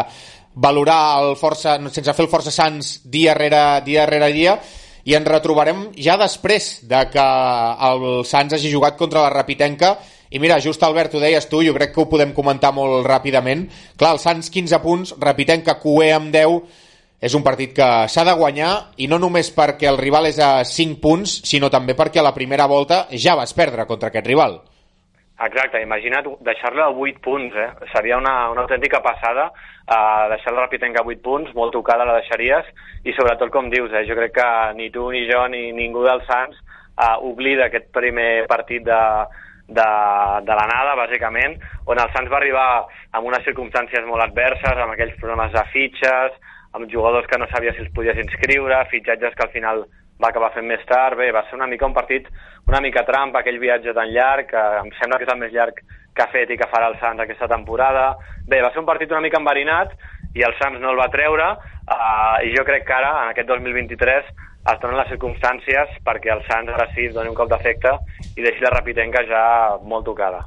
[0.55, 4.55] valorar el força, sense fer el Força Sants dia rere dia, rere dia
[5.03, 7.27] i ens retrobarem ja després de que
[7.91, 9.97] el Sants hagi jugat contra la Rapitenca
[10.31, 13.61] i mira, just Albert, ho deies tu, jo crec que ho podem comentar molt ràpidament.
[13.95, 16.83] Clar, el Sants 15 punts, Rapitenca Cué amb 10,
[17.19, 20.63] és un partit que s'ha de guanyar i no només perquè el rival és a
[20.65, 24.59] 5 punts, sinó també perquè a la primera volta ja vas perdre contra aquest rival.
[25.37, 27.69] Exacte, imagina't deixar-lo a 8 punts, eh?
[27.93, 29.51] Seria una, una autèntica passada
[29.87, 32.69] uh, deixar el Rapitenca a 8 punts, molt tocada la deixaries,
[33.05, 34.05] i sobretot, com dius, eh?
[34.09, 34.47] jo crec que
[34.79, 39.01] ni tu, ni jo, ni ningú dels Sants uh, oblida aquest primer partit de,
[39.69, 39.87] de,
[40.47, 42.67] de l'anada, bàsicament, on el Sants va arribar
[43.13, 46.37] amb unes circumstàncies molt adverses, amb aquells problemes de fitxes,
[46.77, 49.85] amb jugadors que no sabia si els podies inscriure, fitxatges que al final
[50.21, 51.17] va acabar fent més tard.
[51.19, 52.29] Bé, va ser una mica un partit,
[52.69, 55.81] una mica trampa, aquell viatge tan llarg, que em sembla que és el més llarg
[56.17, 58.09] que ha fet i que farà el Sants aquesta temporada.
[58.49, 59.93] Bé, va ser un partit una mica enverinat
[60.37, 63.49] i el Sants no el va treure uh, i jo crec que ara, en aquest
[63.51, 64.31] 2023,
[64.73, 67.93] es donen les circumstàncies perquè el Sants ara sí doni un cop d'efecte
[68.35, 69.43] i deixi la Rapitenca ja
[69.83, 70.43] molt tocada.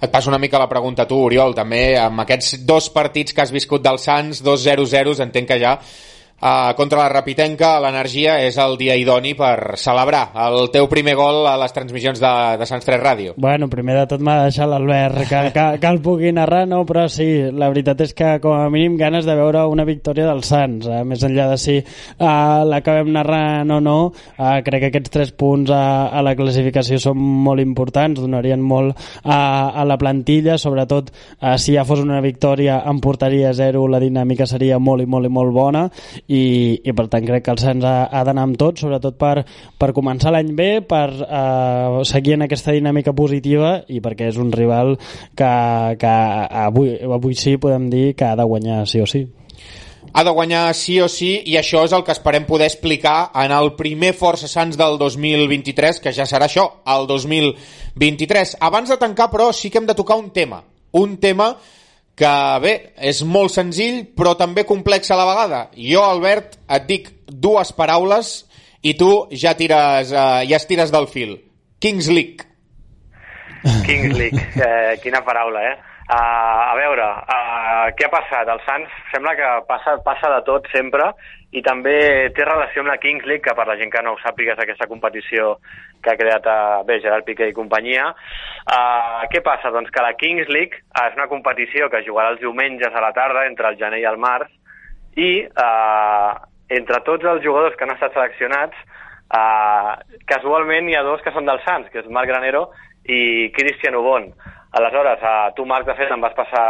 [0.00, 3.42] Et passo una mica la pregunta a tu, Oriol, també amb aquests dos partits que
[3.42, 5.74] has viscut del Sants, dos 0-0, entenc que ja
[6.38, 11.40] Uh, contra la Rapitenca, l'energia és el dia idoni per celebrar el teu primer gol
[11.50, 13.32] a les transmissions de, de Sants 3 Ràdio.
[13.42, 16.84] Bueno, primer de tot m'ha deixat l'Albert que, que, que el pugui narrar, no?
[16.86, 20.52] però sí, la veritat és que com a mínim ganes de veure una victòria dels
[20.52, 21.00] Sants, eh?
[21.02, 22.30] més enllà de si uh,
[22.70, 27.18] l'acabem narrant o no, uh, crec que aquests tres punts a, a la classificació són
[27.18, 29.40] molt importants, donarien molt a,
[29.74, 34.46] a la plantilla, sobretot uh, si ja fos una victòria en porteria zero, la dinàmica
[34.46, 35.86] seria molt i molt i molt bona
[36.28, 36.42] i,
[36.84, 39.46] i per tant crec que el Sants ha, ha d'anar amb tot, sobretot per,
[39.80, 44.52] per començar l'any bé, per eh, seguir en aquesta dinàmica positiva i perquè és un
[44.52, 44.96] rival
[45.34, 45.52] que,
[46.00, 46.14] que
[46.68, 49.24] avui, avui sí podem dir que ha de guanyar sí o sí
[50.12, 53.52] ha de guanyar sí o sí i això és el que esperem poder explicar en
[53.52, 58.56] el primer Força Sants del 2023, que ja serà això, el 2023.
[58.64, 60.62] Abans de tancar, però, sí que hem de tocar un tema.
[60.96, 61.52] Un tema
[62.18, 62.74] que bé,
[63.10, 65.60] és molt senzill però també complex a la vegada.
[65.78, 68.32] Jo, Albert, et dic dues paraules
[68.82, 71.36] i tu ja tires, uh, ja estires del fil.
[71.78, 72.46] Kings League.
[73.86, 75.76] Kings League, eh, quina paraula, eh?
[76.08, 76.14] Uh,
[76.72, 78.48] a veure, uh, què ha passat?
[78.48, 81.10] El Sants sembla que passa, passa de tot sempre
[81.56, 81.96] i també
[82.36, 84.60] té relació amb la Kings League, que per la gent que no ho sàpiga és
[84.60, 85.54] aquesta competició
[86.04, 88.10] que ha creat a, eh, bé, Gerard Piqué i companyia.
[88.68, 89.72] Uh, què passa?
[89.72, 93.46] Doncs que la Kings League és una competició que jugarà els diumenges a la tarda
[93.48, 94.52] entre el gener i el març
[95.16, 96.36] i uh,
[96.68, 98.76] entre tots els jugadors que han estat seleccionats
[99.32, 99.96] uh,
[100.28, 102.68] casualment hi ha dos que són del Sants, que és Marc Granero
[103.08, 104.28] i Cristian Ubon.
[104.76, 106.64] Aleshores, a tu, Marc, de fet, em vas passar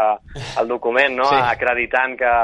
[0.61, 1.39] el document, no?, sí.
[1.51, 2.35] acreditant que,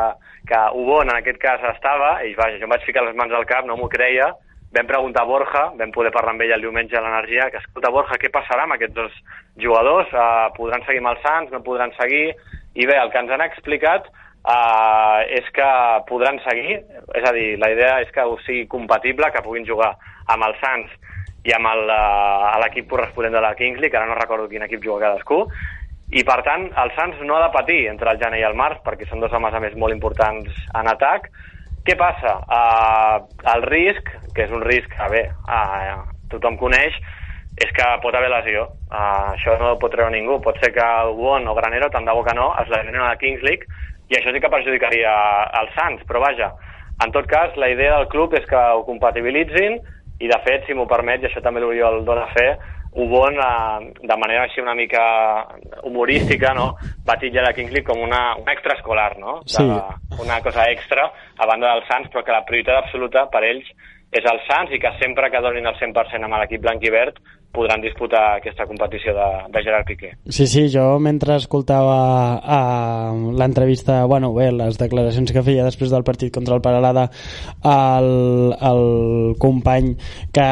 [0.48, 3.46] que Ubon, en aquest cas, estava, i vaja, jo em vaig ficar les mans al
[3.48, 4.32] cap, no m'ho creia,
[4.74, 7.92] vam preguntar a Borja, vam poder parlar amb ell el diumenge a l'Energia, que escolta,
[7.94, 9.16] Borja, què passarà amb aquests dos
[9.62, 10.10] jugadors?
[10.10, 12.26] Uh, podran seguir amb els Sants, no podran seguir?
[12.74, 15.70] I bé, el que ens han explicat uh, és que
[16.10, 16.80] podran seguir,
[17.14, 19.94] és a dir, la idea és que ho sigui compatible, que puguin jugar
[20.34, 20.90] amb els Sants
[21.44, 21.68] i amb
[22.64, 25.42] l'equip corresponent de la Kingsley, que ara no recordo quin equip juga cadascú,
[26.10, 28.82] i per tant el Sants no ha de patir entre el gener i el març,
[28.84, 31.30] perquè són dos homes a més molt importants en atac.
[31.84, 32.36] Què passa?
[32.48, 36.96] Uh, el risc, que és un risc que bé, uh, tothom coneix,
[37.60, 38.68] és que pot haver lesió.
[38.90, 40.40] Uh, això no ho pot treure ningú.
[40.44, 40.86] Pot ser que
[41.16, 43.68] Won o Granero, tant de bo que no, es lesionin a la Kings League
[44.12, 45.12] i això sí que perjudicaria
[45.60, 46.50] el Sants, però vaja,
[47.04, 49.78] en tot cas, la idea del club és que ho compatibilitzin
[50.22, 52.52] i de fet, si m'ho permet, i això també l'Oriol dona fe,
[52.94, 55.02] Ubon, eh, de manera així una mica
[55.82, 56.76] humorística, no?
[57.08, 59.40] va titllar la Kingsley com una, un extraescolar, no?
[59.42, 59.66] De, Sí.
[60.22, 63.66] una cosa extra a banda dels Sants, però que la prioritat absoluta per ells
[64.14, 67.18] és el Sants i que sempre que donin el 100% amb l'equip blanc i verd
[67.54, 70.08] podran disputar aquesta competició de, de Gerard Piqué.
[70.26, 71.98] Sí, sí, jo mentre escoltava
[72.42, 77.08] uh, l'entrevista, bueno, bé, les declaracions que feia després del partit contra el Paralada
[77.62, 79.94] el, el company
[80.34, 80.48] que,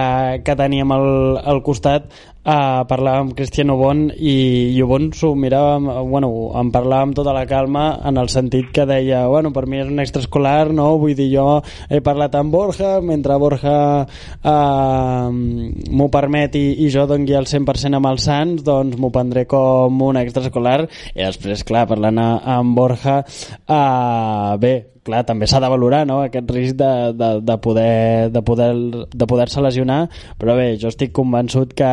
[0.47, 1.09] que teníem al,
[1.43, 2.07] al costat
[2.45, 4.35] uh, parlàvem amb Cristiano Bon i,
[4.75, 8.87] i Bon s'ho mirava bueno, em parlava amb tota la calma en el sentit que
[8.89, 11.47] deia, bueno, per mi és un extraescolar no, vull dir, jo
[11.89, 17.99] he parlat amb Borja mentre Borja uh, m'ho permet i, i jo dongui el 100%
[17.99, 20.81] amb els Sants, doncs m'ho prendré com un extraescolar
[21.15, 23.21] i després, clar, parlant amb Borja,
[23.67, 26.21] uh, bé, clar, també s'ha de valorar no?
[26.23, 28.71] aquest risc de, de, de poder de poder
[29.11, 30.01] de poder-se lesionar
[30.41, 31.93] però bé, jo estic convençut que,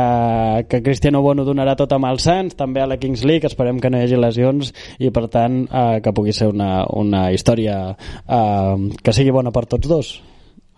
[0.69, 3.89] que Cristiano Bono donarà tot amb els Sants també a la Kings League, esperem que
[3.89, 8.89] no hi hagi lesions i per tant eh, que pugui ser una, una història eh,
[9.03, 10.17] que sigui bona per tots dos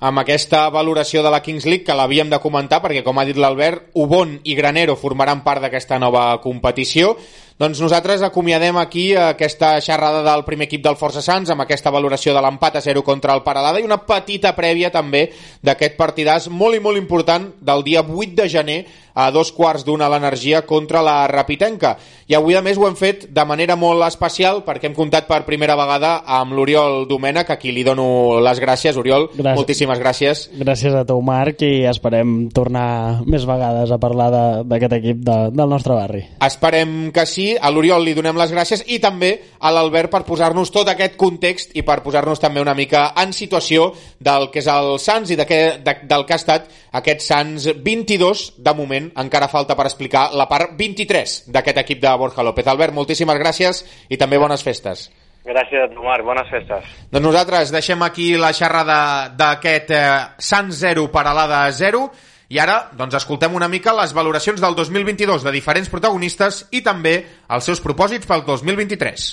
[0.02, 3.38] amb aquesta valoració de la Kings League que l'havíem de comentar perquè com ha dit
[3.38, 7.14] l'Albert, Ubon i Granero formaran part d'aquesta nova competició
[7.60, 12.34] doncs nosaltres acomiadem aquí aquesta xerrada del primer equip del Força Sants amb aquesta valoració
[12.34, 15.28] de l'empat a 0 contra el Paralada i una petita prèvia també
[15.62, 18.80] d'aquest partidàs molt i molt important del dia 8 de gener
[19.14, 21.98] a dos quarts d'una a l'energia contra la Rapitenca.
[22.28, 25.42] I avui, a més, ho hem fet de manera molt especial perquè hem comptat per
[25.48, 28.98] primera vegada amb l'Oriol Domènech, a qui li dono les gràcies.
[28.98, 29.58] Oriol, gràcies.
[29.58, 30.46] moltíssimes gràcies.
[30.62, 34.30] Gràcies a tu, Marc, i esperem tornar més vegades a parlar
[34.64, 36.24] d'aquest equip de, del nostre barri.
[36.40, 37.41] Esperem que sí.
[37.60, 41.76] A l'Oriol li donem les gràcies i també a l'Albert per posar-nos tot aquest context
[41.78, 45.48] i per posar-nos també una mica en situació del que és el Sants i de,
[45.50, 46.70] que, de, del que ha estat
[47.02, 52.16] aquest Sants 22 de moment encara falta per explicar la part 23 d'aquest equip de
[52.22, 52.68] Borja López.
[52.68, 55.10] Albert, moltíssimes gràcies i també bones festes.
[55.46, 56.26] Gràcies Marc.
[56.26, 56.90] Bones festes.
[57.10, 58.98] Doncs nosaltres deixem aquí la xerrada
[59.38, 60.04] d'aquest eh,
[60.38, 62.04] Sant 0 per a l'Ada 0
[62.52, 67.16] i ara doncs, escoltem una mica les valoracions del 2022 de diferents protagonistes i també
[67.48, 69.30] els seus propòsits pel 2023.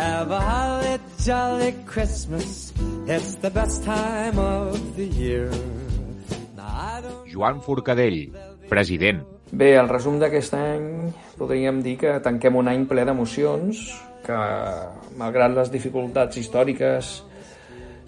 [0.00, 2.70] Have a holly jolly Christmas
[3.10, 5.50] It's the best time of the year.
[7.26, 8.30] Joan Forcadell,
[8.68, 9.24] president.
[9.50, 10.84] Bé, el resum d'aquest any
[11.40, 13.82] podríem dir que tanquem un any ple d'emocions,
[14.24, 14.38] que
[15.20, 17.10] malgrat les dificultats històriques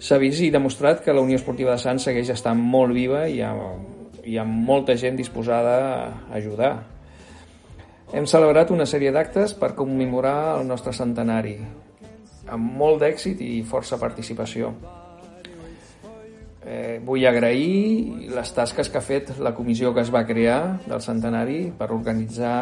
[0.03, 3.39] s'ha vist i demostrat que la Unió Esportiva de Sants segueix estant molt viva i
[3.41, 3.53] ha,
[4.23, 6.73] hi ha molta gent disposada a ajudar.
[8.13, 11.55] Hem celebrat una sèrie d'actes per commemorar el nostre centenari,
[12.51, 14.73] amb molt d'èxit i força participació.
[16.63, 21.01] Eh, vull agrair les tasques que ha fet la comissió que es va crear del
[21.03, 22.57] centenari per organitzar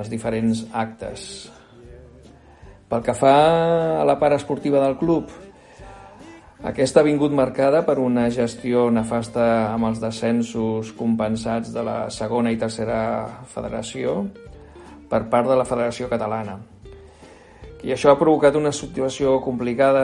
[0.00, 1.50] els diferents actes.
[2.90, 3.34] Pel que fa
[4.00, 5.30] a la part esportiva del club,
[6.66, 12.50] aquesta ha vingut marcada per una gestió nefasta amb els descensos compensats de la segona
[12.50, 13.00] i tercera
[13.54, 14.24] federació
[15.08, 16.58] per part de la Federació Catalana
[17.80, 20.02] i això ha provocat una situació complicada,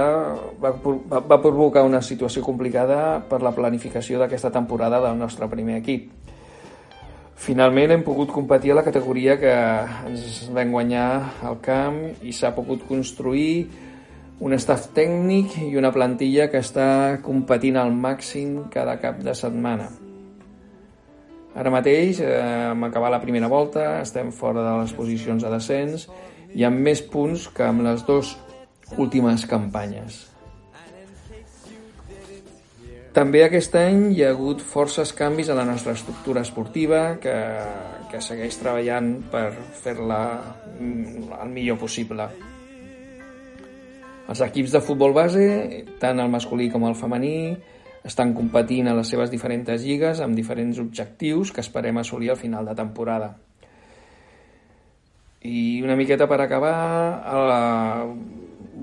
[0.63, 0.73] va,
[1.19, 6.09] va, provocar una situació complicada per la planificació d'aquesta temporada del nostre primer equip.
[7.37, 9.53] Finalment hem pogut competir a la categoria que
[10.09, 11.09] ens vam guanyar
[11.45, 13.67] al camp i s'ha pogut construir
[14.41, 19.91] un staff tècnic i una plantilla que està competint al màxim cada cap de setmana.
[21.57, 22.33] Ara mateix, eh,
[22.73, 26.09] hem acabat la primera volta, estem fora de les posicions de descens
[26.55, 28.37] i amb més punts que amb les dues
[28.97, 30.36] últimes campanyes.
[33.17, 37.33] També aquest any hi ha hagut forces canvis a la nostra estructura esportiva que,
[38.11, 39.47] que segueix treballant per
[39.81, 40.19] fer-la
[40.77, 42.27] el millor possible.
[44.29, 45.47] Els equips de futbol base,
[46.03, 47.55] tant el masculí com el femení,
[48.05, 52.69] estan competint a les seves diferents lligues amb diferents objectius que esperem assolir al final
[52.69, 53.31] de temporada.
[55.41, 56.77] I una miqueta per acabar,
[57.33, 58.13] el,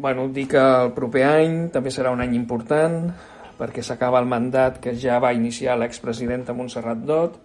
[0.02, 3.12] bueno, dir que el proper any també serà un any important
[3.58, 7.40] perquè s'acaba el mandat que ja va iniciar l'expresidenta Montserrat Dot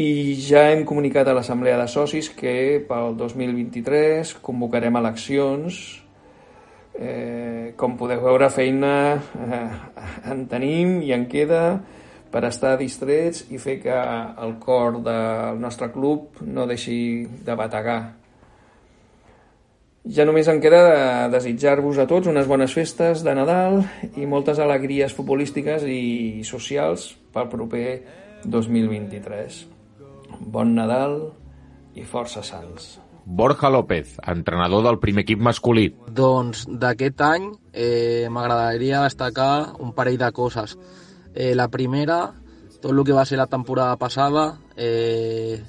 [0.00, 5.82] i ja hem comunicat a l'Assemblea de Socis que pel 2023 convocarem eleccions
[6.96, 9.66] eh, com podeu veure feina eh,
[10.32, 11.64] en tenim i en queda
[12.32, 18.21] per estar distrets i fer que el cor del nostre club no deixi de bategar.
[20.02, 23.84] Ja només em queda de desitjar-vos a tots unes bones festes de Nadal
[24.18, 28.00] i moltes alegries futbolístiques i socials pel proper
[28.42, 29.60] 2023.
[30.50, 31.14] Bon Nadal
[31.94, 32.96] i força sants.
[33.24, 35.92] Borja López, entrenador del primer equip masculí.
[36.10, 40.74] Doncs d'aquest any eh, m'agradaria destacar un parell de coses.
[41.30, 42.32] Eh, la primera,
[42.80, 45.62] tot el que va ser la temporada passada, eh,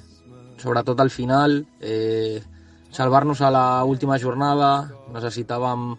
[0.58, 2.42] sobretot al final, eh,
[2.94, 5.96] salvar-nos a la última jornada, necessitàvem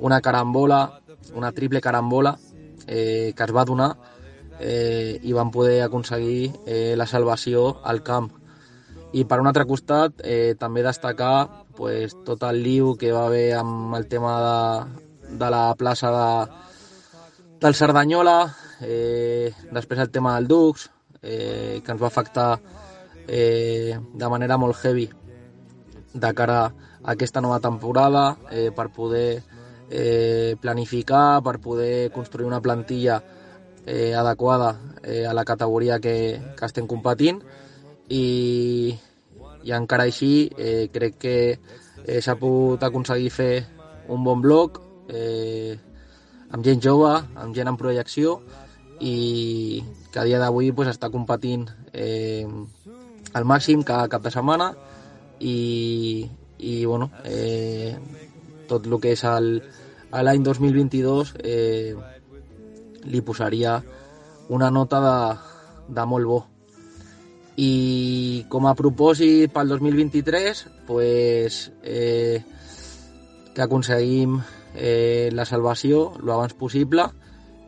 [0.00, 0.80] una carambola,
[1.36, 2.38] una triple carambola
[2.86, 3.90] eh, que es va donar
[4.58, 8.30] eh, i vam poder aconseguir eh, la salvació al camp.
[9.12, 13.52] I per un altre costat, eh, també destacar pues, tot el liu que va haver
[13.60, 16.26] amb el tema de, de la plaça de,
[17.60, 18.38] del Cerdanyola,
[18.80, 20.88] eh, després el tema del Dux,
[21.20, 22.50] eh, que ens va afectar
[23.28, 25.10] eh, de manera molt heavy
[26.14, 29.42] de cara a aquesta nova temporada eh, per poder
[29.90, 33.22] eh, planificar, per poder construir una plantilla
[33.86, 37.42] eh, adequada eh, a la categoria que, que estem competint.
[38.08, 38.96] I,
[39.64, 41.36] i encara així eh, crec que
[42.04, 43.52] eh, s'ha pogut aconseguir fer
[44.08, 44.80] un bon bloc
[45.12, 45.76] eh,
[46.48, 48.38] amb gent jove, amb gent en projecció
[49.04, 52.48] i que a dia d'avui pues, està competint eh,
[53.36, 54.72] al màxim cada cap de setmana
[55.40, 56.28] i,
[56.58, 57.96] i bueno, eh,
[58.68, 61.94] tot el que és l'any 2022 eh,
[63.08, 63.78] li posaria
[64.48, 65.18] una nota de,
[65.94, 66.38] de molt bo.
[67.58, 72.44] I com a propòsit pel 2023, pues, eh,
[73.54, 74.38] que aconseguim
[74.74, 77.08] eh, la salvació el abans possible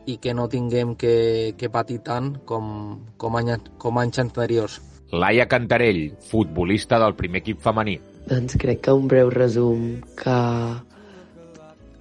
[0.07, 4.79] i que no tinguem que, que patir tant com, com, any, com anys anteriors.
[5.11, 7.97] Laia Cantarell, futbolista del primer equip femení.
[8.29, 10.37] Doncs crec que un breu resum que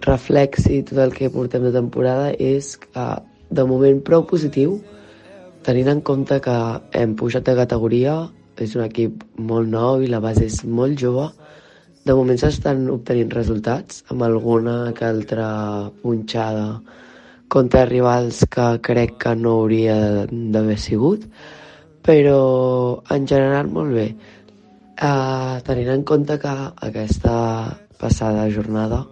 [0.06, 3.06] reflexi tot el que portem de temporada és que
[3.50, 4.78] de moment prou positiu
[5.66, 6.56] tenint en compte que
[6.96, 8.14] hem pujat de categoria
[8.60, 11.26] és un equip molt nou i la base és molt jove
[12.06, 15.48] de moment s'estan obtenint resultats amb alguna que altra
[16.02, 16.80] punxada
[17.52, 19.96] contra rivals que crec que no hauria
[20.30, 21.26] d'haver sigut
[22.04, 24.08] però en general molt bé.
[25.00, 26.54] Uh, tenint en compte que
[26.88, 27.34] aquesta
[28.00, 29.04] passada jornada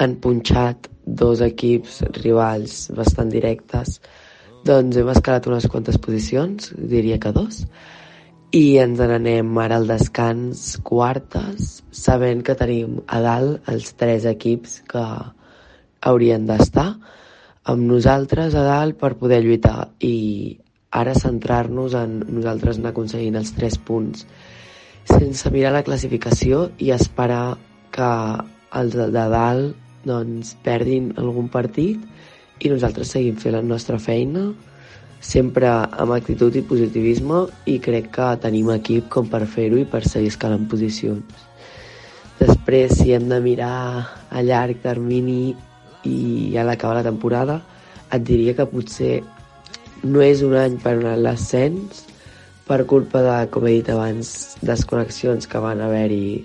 [0.00, 3.98] han punxat dos equips rivals bastant directes,
[4.64, 7.62] doncs hem escalat unes quantes posicions, diria que dos,
[8.54, 14.80] i ens n'anem ara al descans quartes, sabent que tenim a dalt els tres equips
[14.90, 15.04] que
[16.04, 16.90] haurien d'estar
[17.72, 20.14] amb nosaltres a dalt per poder lluitar i
[20.94, 24.26] ara centrar-nos en nosaltres en aconseguint els tres punts
[25.10, 27.56] sense mirar la classificació i esperar
[27.94, 28.12] que
[28.80, 32.00] els de dalt doncs, perdin algun partit
[32.64, 34.48] i nosaltres seguim fent la nostra feina
[35.24, 40.02] sempre amb actitud i positivisme i crec que tenim equip com per fer-ho i per
[40.04, 41.46] seguir escalant posicions.
[42.36, 43.76] Després, si hem de mirar
[44.28, 45.54] a llarg termini
[46.04, 47.62] i a l'acabar la temporada,
[48.12, 49.22] et diria que potser
[50.04, 52.04] no és un any per a l'ascens
[52.68, 54.28] per culpa de, com he dit abans,
[54.64, 56.44] desconnexions que van haver-hi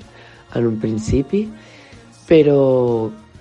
[0.58, 1.46] en un principi,
[2.28, 2.60] però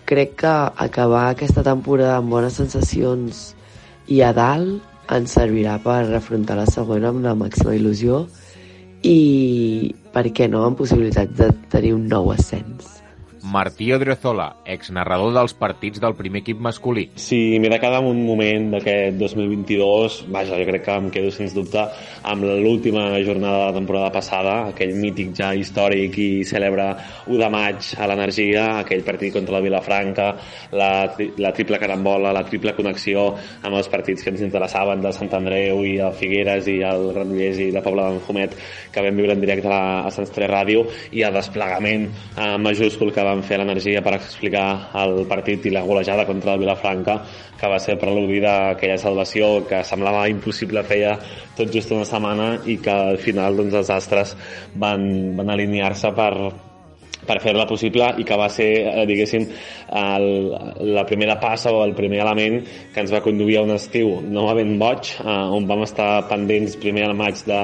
[0.09, 0.55] crec que
[0.87, 3.49] acabar aquesta temporada amb bones sensacions
[4.09, 8.23] i a dalt ens servirà per afrontar la segona amb la màxima il·lusió
[9.03, 12.98] i, per què no, amb possibilitat de tenir un nou ascens.
[13.49, 17.07] Martí Odriozola, exnarrador dels partits del primer equip masculí.
[17.17, 21.31] Si m'he de quedar en un moment d'aquest 2022, vaja, jo crec que em quedo
[21.33, 21.81] sens dubte
[22.29, 26.91] amb l'última jornada de la temporada passada, aquell mític ja històric i celebra
[27.25, 30.29] 1 de maig a l'energia, aquell partit contra la Vilafranca,
[30.77, 30.91] la,
[31.41, 33.31] la triple carambola, la triple connexió
[33.63, 37.65] amb els partits que ens interessaven de Sant Andreu i el Figueres i el Granollers
[37.65, 38.61] i la Pobla d'en Fumet
[38.93, 40.85] que vam viure en directe a, a Sants 3 Ràdio
[41.17, 45.73] i el desplegament eh, majúscul que vam van fer l'energia per explicar el partit i
[45.75, 47.21] la golejada contra el Vilafranca,
[47.59, 51.17] que va ser el preludi d'aquella salvació que semblava impossible feia
[51.57, 54.35] tot just una setmana i que al final doncs, els astres
[54.75, 56.33] van, van alinear-se per,
[57.29, 59.47] per fer-la possible i que va ser, eh, diguéssim,
[60.01, 60.29] el,
[60.97, 62.61] la primera passa o el primer element
[62.95, 67.07] que ens va conduir a un estiu novament boig, eh, on vam estar pendents primer
[67.09, 67.63] al maig de,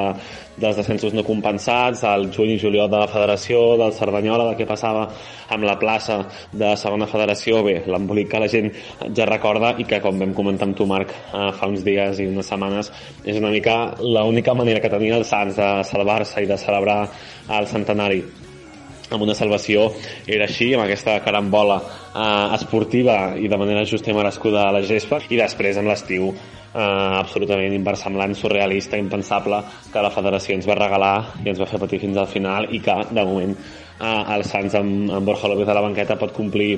[0.57, 4.69] dels descensos no compensats, al juny i juliol de la federació, del Cerdanyola, del que
[4.69, 5.09] passava
[5.55, 6.21] amb la plaça
[6.53, 8.71] de segona federació, bé, l'embolic que la gent
[9.17, 12.31] ja recorda i que, com vam comentar amb tu, Marc, eh, fa uns dies i
[12.31, 12.93] unes setmanes,
[13.25, 17.03] és una mica l'única manera que tenia el Sants de salvar-se i de celebrar
[17.59, 18.23] el centenari
[19.15, 19.89] amb una salvació
[20.27, 24.83] era així, amb aquesta carambola eh, esportiva i de manera justa i merescuda a la
[24.87, 26.81] gespa i després amb l'estiu eh,
[27.21, 29.62] absolutament inversemblant, surrealista, impensable
[29.93, 32.83] que la federació ens va regalar i ens va fer patir fins al final i
[32.85, 36.75] que de moment eh, el Sants amb, amb Borja López a la banqueta pot complir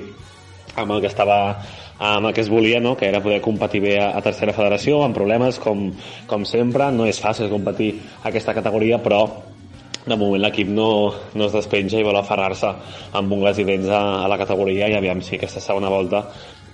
[0.77, 1.41] amb el que estava
[1.99, 2.95] amb el que es volia, no?
[2.97, 5.89] que era poder competir bé a, a tercera federació, amb problemes com,
[6.29, 7.95] com sempre, no és fàcil competir
[8.29, 9.25] aquesta categoria, però
[10.07, 10.89] de moment l'equip no,
[11.35, 12.71] no es despenja i vol aferrar-se
[13.19, 16.23] amb ungles i dents a, a la categoria i aviam si aquesta segona volta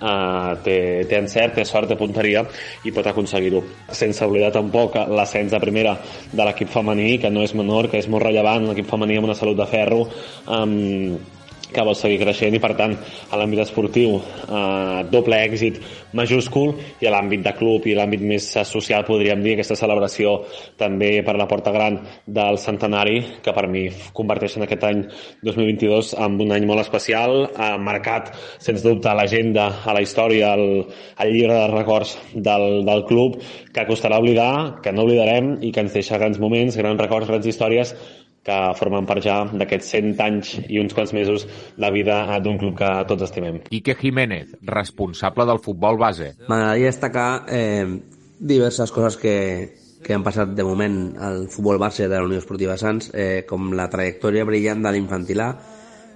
[0.03, 0.77] uh, té,
[1.09, 2.43] té encert, té sort, té punteria
[2.85, 3.63] i pot aconseguir-ho.
[3.89, 5.95] Sense oblidar tampoc l'ascens de primera
[6.31, 9.39] de l'equip femení, que no és menor, que és molt rellevant, l'equip femení amb una
[9.39, 10.03] salut de ferro,
[10.47, 11.15] um,
[11.73, 15.79] que vol seguir creixent i per tant a l'àmbit esportiu eh, doble èxit
[16.13, 20.39] majúscul i a l'àmbit de club i l'àmbit més social podríem dir aquesta celebració
[20.79, 25.03] també per la porta gran del centenari que per mi converteixen aquest any
[25.43, 30.53] 2022 en un any molt especial eh, marcat sens dubte a l'agenda a la història,
[30.53, 30.85] el,
[31.19, 33.39] el llibre de records del, del club
[33.73, 37.47] que costarà oblidar, que no oblidarem i que ens deixa grans moments, grans records, grans
[37.49, 37.95] històries
[38.43, 41.45] que formen part ja d'aquests 100 anys i uns quants mesos
[41.79, 43.61] de vida d'un club que tots estimem.
[43.69, 46.33] Quique Jiménez, responsable del futbol base.
[46.49, 47.87] M'agradaria destacar eh,
[48.39, 49.35] diverses coses que,
[50.03, 53.71] que han passat de moment al futbol base de la Unió Esportiva Sants, eh, com
[53.71, 55.53] la trajectòria brillant de l'infantil A,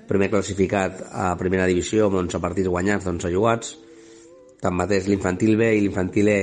[0.07, 3.75] primer classificat a primera divisió amb 11 partits guanyats, 11 jugats.
[4.59, 6.39] Tanmateix l'infantil B i l'infantil E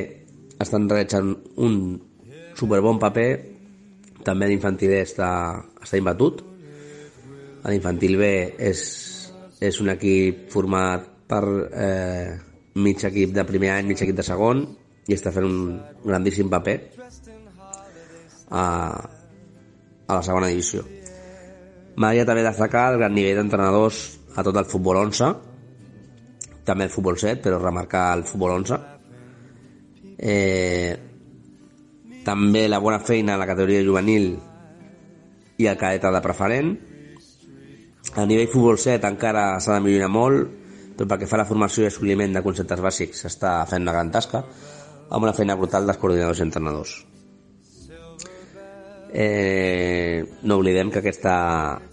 [0.65, 1.75] estan realitzant un
[2.57, 3.54] superbon paper
[4.27, 5.31] també l'infantil E està,
[5.83, 6.43] està imbatut.
[7.65, 8.31] L'infantil B
[8.71, 8.81] és,
[9.61, 12.35] és un equip format per eh,
[12.77, 14.67] mig equip de primer any, mig equip de segon
[15.09, 16.77] i està fent un grandíssim paper
[18.51, 20.85] a, a la segona divisió.
[21.95, 24.05] M'agradaria també destacar el gran nivell d'entrenadors
[24.35, 25.33] a tot el futbol 11
[26.67, 28.79] també el futbol 7 però remarcar el futbol 11
[30.19, 30.97] eh,
[32.25, 34.35] també la bona feina a la categoria juvenil
[35.59, 36.75] i el cadeta de preferent.
[38.15, 40.61] A nivell futbol 7 encara s'ha de millorar molt
[40.95, 44.13] però pel que fa la formació i assoliment de conceptes bàsics s'està fent una gran
[44.15, 46.95] tasca amb una feina brutal dels coordinadors i entrenadors.
[49.15, 51.35] Eh, no oblidem que, aquesta,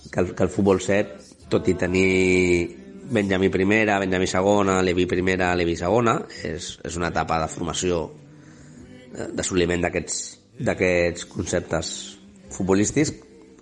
[0.09, 2.77] que, el, que el futbol 7 tot i tenir
[3.11, 6.15] Benjamí primera, Benjamí segona, Levi primera, Levi segona
[6.47, 8.05] és, és una etapa de formació
[9.12, 11.91] d'assoliment d'aquests conceptes
[12.51, 13.14] futbolístics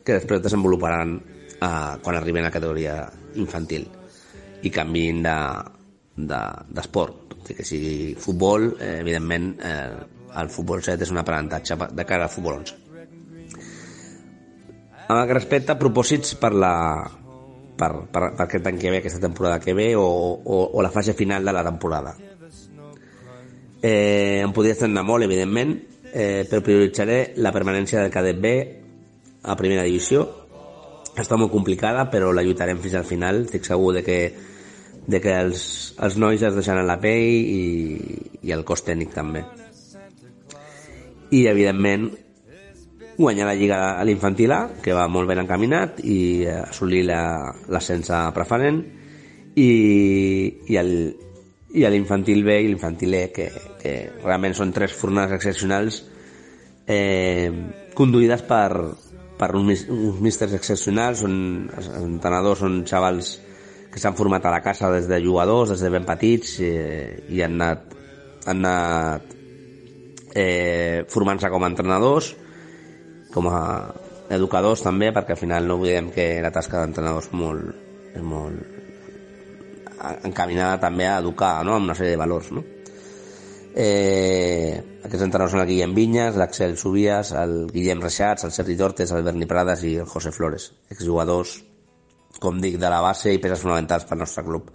[0.04, 3.02] que després desenvoluparan eh, quan arriben a categoria
[3.36, 3.88] infantil
[4.64, 9.92] i canvin d'esport de, de, tot i que sigui futbol eh, evidentment eh,
[10.40, 12.76] el futbol 7 és un aprenentatge de cara al futbol 11
[15.10, 16.74] amb el que respecte a propòsits per la
[17.80, 20.92] per, per, per aquest any que ve, aquesta temporada que ve o, o, o la
[20.92, 22.16] fase final de la temporada
[23.82, 25.78] Eh, em podria estendre molt, evidentment,
[26.12, 28.54] eh, però prioritzaré la permanència del cadet B
[29.44, 30.26] a primera divisió.
[31.20, 33.46] Està molt complicada, però la lluitarem fins al final.
[33.48, 34.20] Estic segur de que,
[35.08, 35.64] de que els,
[36.00, 37.64] els nois es deixaran la pell i,
[38.44, 39.46] i el cos tècnic també.
[41.30, 42.10] I, evidentment,
[43.20, 48.26] guanyar la Lliga a l'infantil A, que va molt ben encaminat, i assolir l'ascens a
[48.36, 48.80] preferent,
[49.60, 49.72] i,
[50.72, 50.94] i el,
[51.78, 53.50] i a l'infantil B i l'infantil E, que,
[53.82, 53.94] que
[54.24, 56.02] realment són tres fornades excepcionals
[56.90, 57.52] eh,
[57.98, 58.72] conduïdes per,
[59.38, 61.36] per uns, uns místers excepcionals, són,
[61.78, 63.36] els entrenadors són xavals
[63.90, 67.42] que s'han format a la casa des de jugadors, des de ben petits, eh, i
[67.46, 67.96] han anat,
[68.50, 69.36] han anat
[70.34, 72.34] eh, formant-se com a entrenadors,
[73.34, 73.62] com a
[74.34, 77.74] educadors també, perquè al final no oblidem que la tasca d'entrenadors molt,
[78.14, 78.79] és molt,
[80.28, 81.78] encaminada també a educar no?
[81.78, 82.64] amb una sèrie de valors no?
[83.76, 89.12] eh, aquests entrenadors són el Guillem Vinyas, l'Axel Subias el Guillem Reixats, el Sergi Tortes
[89.16, 91.60] el Berni Prades i el José Flores exjugadors,
[92.40, 94.72] com dic, de la base i peces fonamentals pel nostre club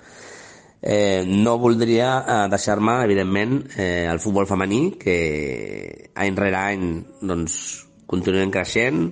[0.85, 6.85] eh, no voldria eh, deixar-me, evidentment, eh, el futbol femení, que any rere any
[7.25, 7.57] doncs,
[8.07, 9.07] continuem creixent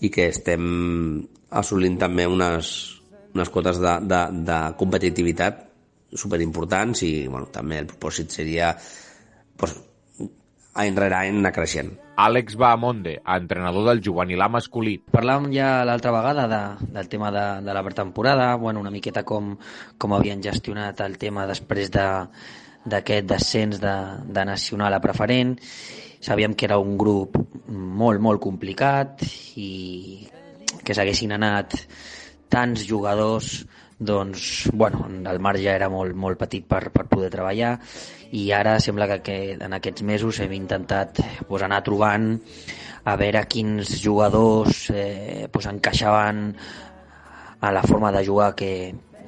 [0.00, 0.64] i que estem
[1.52, 2.72] assolint també unes,
[3.34, 5.64] unes quotes de, de, de competitivitat
[6.12, 8.72] superimportants i bueno, també el propòsit seria
[9.56, 9.74] pues,
[10.74, 11.92] any rere any anar creixent.
[12.22, 14.98] Àlex Bahamonde, entrenador del juvenil A masculí.
[15.00, 16.60] Parlàvem ja l'altra vegada de,
[16.92, 19.54] del tema de, de la pretemporada, bueno, una miqueta com,
[19.98, 22.06] com havien gestionat el tema després de
[22.82, 23.94] d'aquest descens de,
[24.26, 25.54] de nacional a preferent.
[26.22, 29.22] Sabíem que era un grup molt, molt complicat
[29.54, 30.26] i
[30.82, 31.76] que s'haguessin anat
[32.52, 33.62] tants jugadors
[34.02, 37.76] doncs, bueno, el marge era molt, molt petit per, per poder treballar
[38.34, 42.34] i ara sembla que, que en aquests mesos hem intentat pues, anar trobant
[43.04, 46.44] a veure quins jugadors eh, pues, encaixaven
[47.62, 48.72] a la forma de jugar que,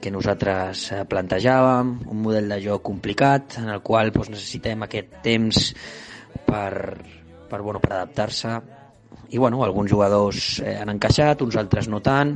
[0.01, 5.21] que nosaltres eh, plantejàvem, un model de joc complicat en el qual pues, necessitem aquest
[5.23, 5.69] temps
[6.47, 6.73] per,
[7.51, 8.57] per, bueno, per adaptar-se.
[9.31, 12.35] I bueno, alguns jugadors eh, han encaixat, uns altres no tant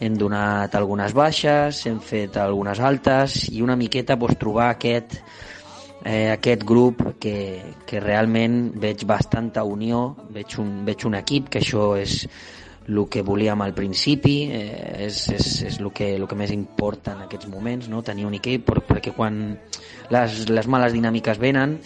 [0.00, 5.18] hem donat algunes baixes, hem fet algunes altes i una miqueta doncs, trobar aquest,
[6.04, 11.62] eh, aquest grup que, que realment veig bastanta unió, veig un, veig un equip, que
[11.62, 12.22] això és
[12.88, 17.16] el que volíem al principi, eh, és, és, és el, que, el que més importa
[17.16, 18.02] en aquests moments, no?
[18.02, 19.58] tenir un equip, perquè quan
[20.14, 21.76] les, les males dinàmiques venen,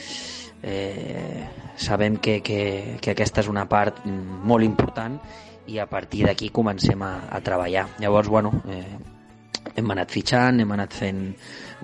[0.63, 5.19] eh, sabem que, que, que aquesta és una part molt important
[5.67, 7.87] i a partir d'aquí comencem a, a treballar.
[8.03, 8.99] Llavors, bueno, eh,
[9.77, 11.21] hem anat fitxant, hem anat fent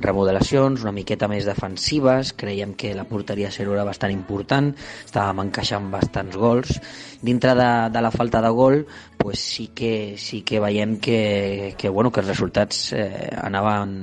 [0.02, 4.70] remodelacions, una miqueta més defensives, creiem que la porteria zero era bastant important,
[5.06, 6.76] estàvem encaixant bastants gols.
[7.22, 8.84] Dintre de, de la falta de gol,
[9.18, 13.98] pues sí que, sí que veiem que, que, bueno, que els resultats eh, anaven,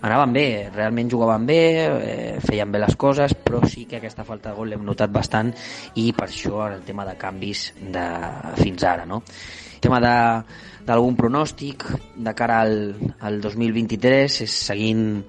[0.00, 4.50] anaven bé, realment jugaven bé, eh, feien bé les coses, però sí que aquesta falta
[4.50, 5.52] de gol l'hem notat bastant
[5.98, 8.06] i per això el tema de canvis de
[8.62, 9.06] fins ara.
[9.06, 9.22] No?
[9.74, 10.16] El tema de,
[10.88, 11.84] d'algun pronòstic
[12.16, 12.76] de cara al,
[13.20, 15.22] al 2023 és seguint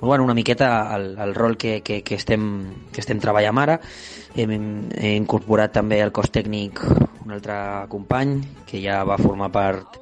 [0.00, 2.44] bueno, una miqueta el, el rol que, que, que, estem,
[2.92, 3.76] que estem treballant ara
[4.38, 4.54] hem,
[4.96, 6.80] he incorporat també el cos tècnic
[7.26, 7.58] un altre
[7.92, 10.00] company que ja va formar part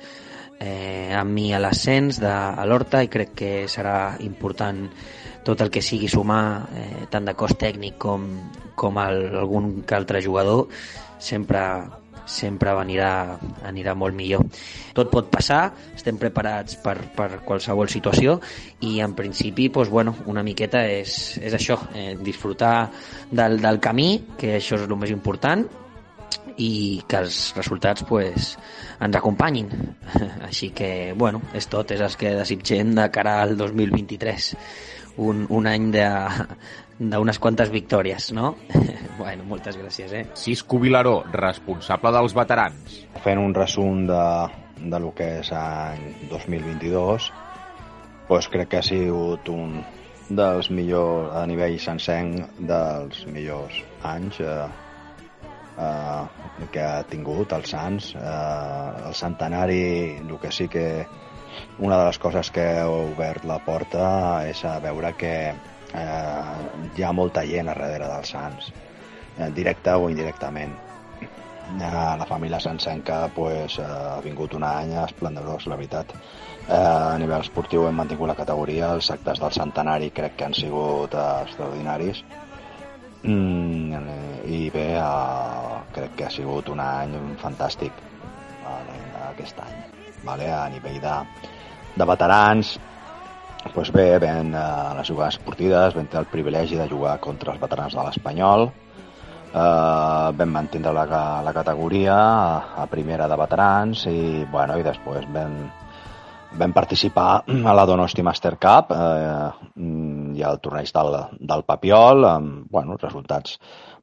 [0.61, 2.35] eh, amb mi a l'ascens de
[2.69, 4.87] l'Horta i crec que serà important
[5.47, 8.27] tot el que sigui sumar eh, tant de cos tècnic com,
[8.77, 10.67] com el, algun que altre jugador
[11.19, 11.63] sempre
[12.29, 14.45] sempre anirà, anirà molt millor.
[14.93, 15.63] Tot pot passar,
[15.97, 18.37] estem preparats per, per qualsevol situació
[18.85, 22.91] i en principi doncs, bueno, una miqueta és, és això, eh, disfrutar
[23.33, 25.65] del, del camí, que això és el més important,
[26.59, 28.53] i que els resultats pues,
[29.01, 29.71] ens acompanyin.
[30.49, 34.53] Així que, bueno, és tot, és el que desitgem de cara al 2023.
[35.19, 36.07] Un, un any de,
[36.99, 38.57] d'unes quantes victòries, no?
[39.19, 40.25] bueno, moltes gràcies, eh?
[40.35, 42.99] Cisco Vilaró, responsable dels veterans.
[43.23, 44.25] Fent un resum de,
[44.83, 47.31] de lo que és any 2022,
[48.29, 49.79] doncs crec que ha sigut un
[50.29, 54.67] dels millors, a nivell sencenc, dels millors anys eh,
[55.79, 58.13] eh, que ha tingut el Sants.
[58.17, 59.83] Eh, el centenari,
[60.19, 61.07] el que sí que
[61.79, 64.09] una de les coses que ha obert la porta
[64.49, 65.33] és a veure que
[65.95, 66.59] eh,
[66.97, 68.73] hi ha molta gent a darrere dels Sants,
[69.39, 70.75] eh, directa o indirectament.
[71.69, 76.15] Eh, la família Sansenca pues, eh, ha vingut un any esplendorós, la veritat.
[76.69, 80.57] Eh, a nivell esportiu hem mantingut la categoria, els actes del centenari crec que han
[80.57, 82.25] sigut eh, extraordinaris.
[83.23, 83.99] Mm,
[84.49, 87.93] I bé, eh, crec que ha sigut un any fantàstic
[88.63, 88.99] vale,
[89.31, 89.79] aquest any.
[90.25, 90.51] Vale?
[90.55, 91.15] A nivell de,
[91.97, 92.77] de veterans,
[93.75, 97.61] pues bé, ben, eh, les jugades esportives, vam tenir el privilegi de jugar contra els
[97.61, 104.47] veterans de l'Espanyol, eh, vam mantindre la, la categoria a, a primera de veterans i,
[104.53, 105.59] bueno, i després vam,
[106.57, 109.51] vam participar a la Donosti Master Cup eh,
[110.39, 113.59] i al torneig del, del Papiol, amb bueno, resultats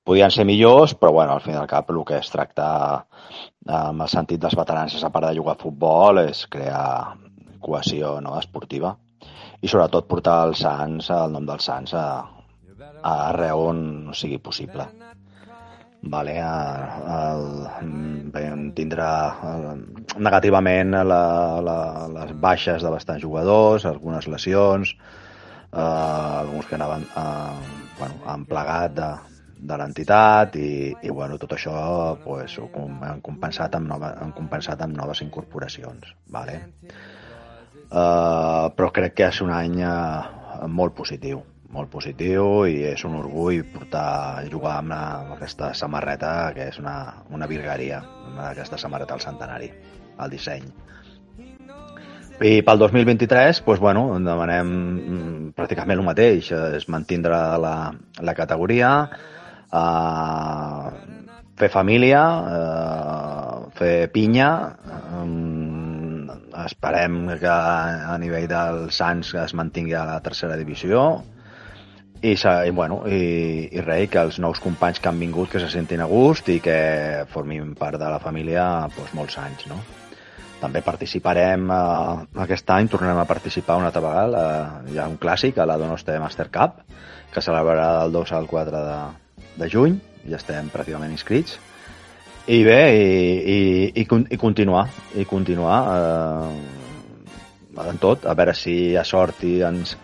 [0.05, 2.67] podien ser millors, però bueno, al final del cap el que es tracta
[3.65, 7.15] amb el sentit dels veterans, a part de jugar a futbol, és crear
[7.65, 8.93] cohesió no, esportiva
[9.65, 12.05] i sobretot portar el Sants, el nom del Sants, a,
[13.01, 13.79] a arreu on
[14.13, 14.85] sigui possible.
[16.05, 17.47] Vale, el,
[18.35, 19.07] vam tindre
[20.18, 21.22] negativament la,
[21.63, 21.78] la,
[22.13, 24.95] les baixes de bastants jugadors, algunes lesions,
[25.72, 27.55] eh, alguns que anaven eh,
[27.99, 29.09] bueno, han plegat de,
[29.59, 31.76] de l'entitat i, i bueno, tot això
[32.24, 32.70] pues, ho
[33.09, 36.16] han compensat amb, nova, han compensat amb noves incorporacions.
[36.32, 36.61] Vale?
[37.86, 41.43] Uh, però crec que és un any uh, molt positiu
[41.76, 46.80] molt positiu i és un orgull portar jugar amb, la, amb aquesta samarreta que és
[46.82, 46.95] una,
[47.36, 47.99] una virgueria
[48.47, 49.70] aquesta samarreta al centenari
[50.20, 50.66] el disseny
[52.43, 57.76] i pel 2023 doncs, bueno, demanem mm, pràcticament el mateix és mantindre la,
[58.20, 58.89] la categoria
[59.72, 60.89] uh,
[61.55, 64.49] fer família uh, fer pinya
[65.22, 66.28] um,
[66.66, 71.24] esperem que a nivell del Sants es mantingui a la tercera divisió
[72.22, 75.70] i, i, bueno, i, i res, que els nous companys que han vingut que se
[75.72, 79.68] sentin a gust i que formin part de la família doncs, molts anys.
[79.70, 79.80] No?
[80.61, 85.19] També participarem eh, aquest any, tornarem a participar una altra vegada, eh, hi ha un
[85.21, 86.81] clàssic a la Donosti Master Cup
[87.33, 88.99] que celebrarà del 2 al 4 de,
[89.59, 89.97] de juny,
[90.29, 91.59] ja estem pràcticament inscrits.
[92.45, 93.05] I bé, i,
[93.51, 93.59] i,
[94.03, 94.85] i, i continuar,
[95.17, 96.83] i continuar eh,
[97.89, 99.95] en tot, a veure si hi ha sort i ens,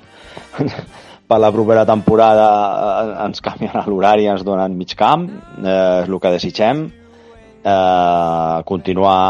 [1.30, 5.30] per la propera temporada eh, ens canvien l'horari ens donen mig camp,
[5.62, 6.90] eh, és el que desitgem,
[7.64, 9.22] eh, continuar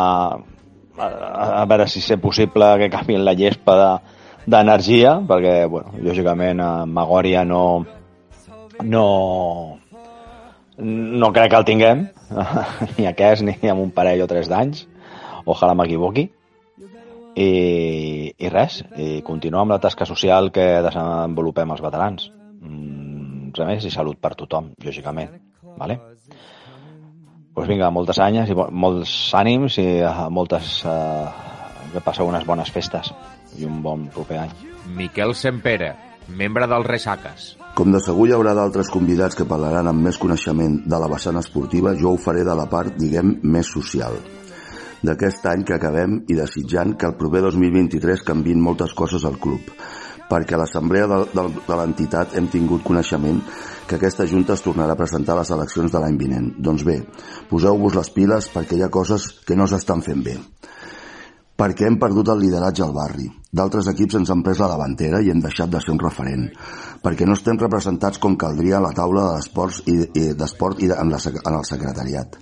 [1.01, 3.75] a, a veure si és possible que canvien la llespa
[4.45, 7.63] d'energia, de, perquè, bueno, lògicament a Magòria no,
[8.83, 9.05] no,
[10.77, 12.05] no crec que el tinguem,
[12.97, 14.85] ni aquest ni amb un parell o tres d'anys.
[15.45, 16.29] ojalà m'equivoqui.
[17.31, 22.27] I, I res, i continuar amb la tasca social que desenvolupem els veterans.
[22.59, 25.37] Mm, res més i salut per tothom, lògicament.
[25.79, 25.97] Vale?
[27.61, 30.81] Pues vinga, moltes anyes i molts ànims i uh, moltes...
[30.83, 31.49] Uh,
[31.91, 33.11] que passeu unes bones festes
[33.59, 34.51] i un bon proper any.
[34.97, 35.91] Miquel Sempere,
[36.37, 37.47] membre dels Resaques.
[37.75, 41.39] Com de segur hi haurà d'altres convidats que parlaran amb més coneixement de la vessant
[41.39, 44.17] esportiva, jo ho faré de la part, diguem, més social.
[45.01, 49.71] D'aquest any que acabem i desitjant que el proper 2023 canvin moltes coses al club,
[50.29, 53.41] perquè a l'assemblea de, de, de l'entitat hem tingut coneixement
[53.91, 56.47] que aquesta Junta es tornarà a presentar a les eleccions de l'any vinent.
[56.63, 57.01] Doncs bé,
[57.49, 60.37] poseu-vos les piles perquè hi ha coses que no s'estan fent bé.
[61.59, 63.27] Perquè hem perdut el lideratge al barri.
[63.51, 66.47] D'altres equips ens han pres la davantera i hem deixat de ser un referent.
[67.03, 71.11] Perquè no estem representats com caldria a la taula d'esports i, i, d'esport i en,
[71.11, 72.39] la, en el secretariat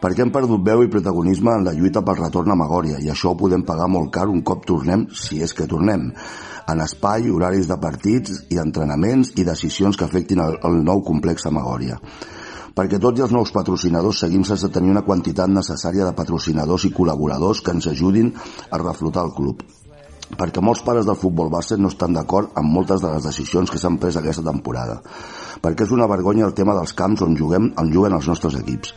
[0.00, 3.34] perquè hem perdut veu i protagonisme en la lluita pel retorn a Magòria i això
[3.34, 6.06] ho podem pagar molt car un cop tornem, si és que tornem
[6.68, 11.46] en espai, horaris de partits i entrenaments i decisions que afectin el, el nou complex
[11.46, 11.98] a Magòria.
[12.76, 17.64] Perquè tots els nous patrocinadors seguim sense tenir una quantitat necessària de patrocinadors i col·laboradors
[17.64, 18.30] que ens ajudin
[18.70, 19.64] a reflotar el club.
[20.30, 23.80] Perquè molts pares del futbol base no estan d'acord amb moltes de les decisions que
[23.82, 25.00] s'han pres aquesta temporada,
[25.60, 28.94] perquè és una vergonya el tema dels camps on juguem on juguen els nostres equips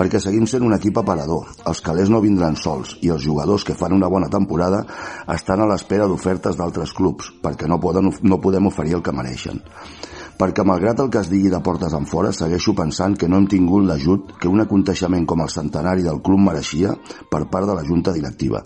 [0.00, 1.50] perquè seguim sent un equip aparador.
[1.68, 4.86] Els calés no vindran sols i els jugadors que fan una bona temporada
[5.34, 9.60] estan a l'espera d'ofertes d'altres clubs perquè no, poden, no podem oferir el que mereixen
[10.40, 13.46] perquè malgrat el que es digui de portes en fora, segueixo pensant que no hem
[13.52, 16.94] tingut l'ajut que un aconteixement com el centenari del club mereixia
[17.28, 18.62] per part de la Junta Directiva.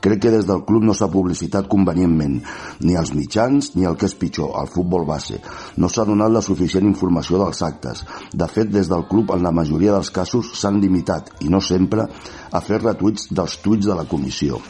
[0.00, 2.40] Crec que des del club no s'ha publicitat convenientment,
[2.80, 5.40] ni als mitjans ni el que és pitjor, al futbol base.
[5.76, 8.04] No s'ha donat la suficient informació dels actes.
[8.32, 12.08] De fet, des del club, en la majoria dels casos, s'han limitat, i no sempre,
[12.50, 14.60] a fer retuits dels tuits de la comissió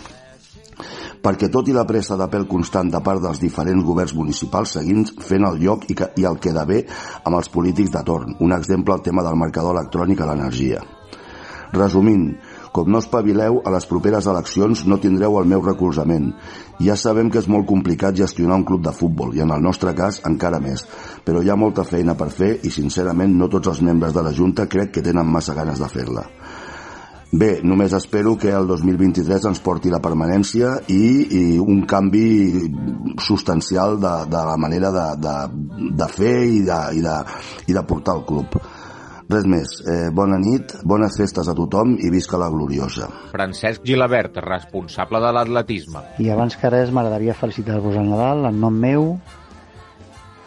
[1.20, 5.04] perquè tot i la pressa de pèl constant de part dels diferents governs municipals seguim
[5.04, 6.80] fent el lloc i, que, i el queda bé
[7.24, 8.36] amb els polítics de torn.
[8.40, 10.80] Un exemple el tema del marcador electrònic a l'energia.
[11.76, 12.32] Resumint,
[12.72, 16.30] com no espavileu, a les properes eleccions no tindreu el meu recolzament.
[16.80, 19.94] Ja sabem que és molt complicat gestionar un club de futbol, i en el nostre
[19.98, 20.86] cas encara més,
[21.26, 24.34] però hi ha molta feina per fer i sincerament no tots els membres de la
[24.36, 26.26] Junta crec que tenen massa ganes de fer-la.
[27.30, 32.24] Bé, només espero que el 2023 ens porti la permanència i, i un canvi
[33.22, 35.36] substancial de, de la manera de, de,
[35.94, 37.16] de fer i de, i, de,
[37.70, 38.58] i de portar el club.
[39.30, 39.72] Res més.
[39.86, 43.06] Eh, bona nit, bones festes a tothom i visca la gloriosa.
[43.30, 46.02] Francesc Gilabert, responsable de l'atletisme.
[46.18, 49.06] I abans que res m'agradaria felicitar-vos al Nadal en nom meu,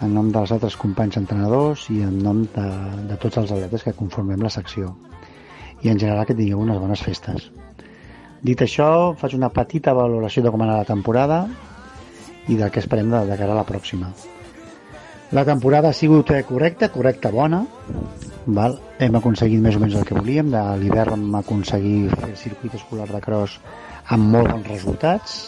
[0.04, 2.68] en nom dels altres companys entrenadors i en nom de,
[3.08, 4.92] de tots els atletes que conformem la secció
[5.84, 7.48] i en general que tingueu unes bones festes.
[8.44, 11.42] Dit això, faig una petita valoració de com anat la temporada
[12.52, 14.12] i del que esperem de, de cara a la pròxima.
[15.34, 17.64] La temporada ha sigut eh, correcta, correcta, bona.
[18.46, 18.76] Val?
[19.02, 20.52] Hem aconseguit més o menys el que volíem.
[20.54, 23.56] De l'hivern vam aconseguir fer circuit escolar de cross
[24.14, 25.40] amb molt bons resultats,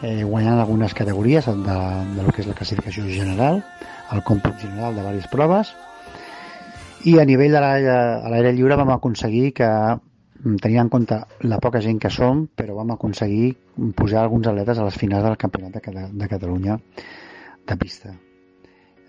[0.00, 1.78] eh, guanyant algunes categories de,
[2.16, 3.62] de lo que és la classificació general,
[4.18, 5.70] el còmput general de diverses proves,
[7.06, 11.86] i a nivell de l'aire lliure vam aconseguir que mm, tenint en compte la poca
[11.86, 13.54] gent que som, però vam aconseguir
[13.94, 18.18] posar alguns atletes a les finals del Campionat de, de Catalunya de pista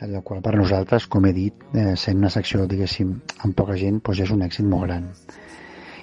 [0.02, 4.02] el qual per nosaltres, com he dit, eh, sent una secció, diguéssim, amb poca gent,
[4.04, 5.08] doncs és un èxit molt gran.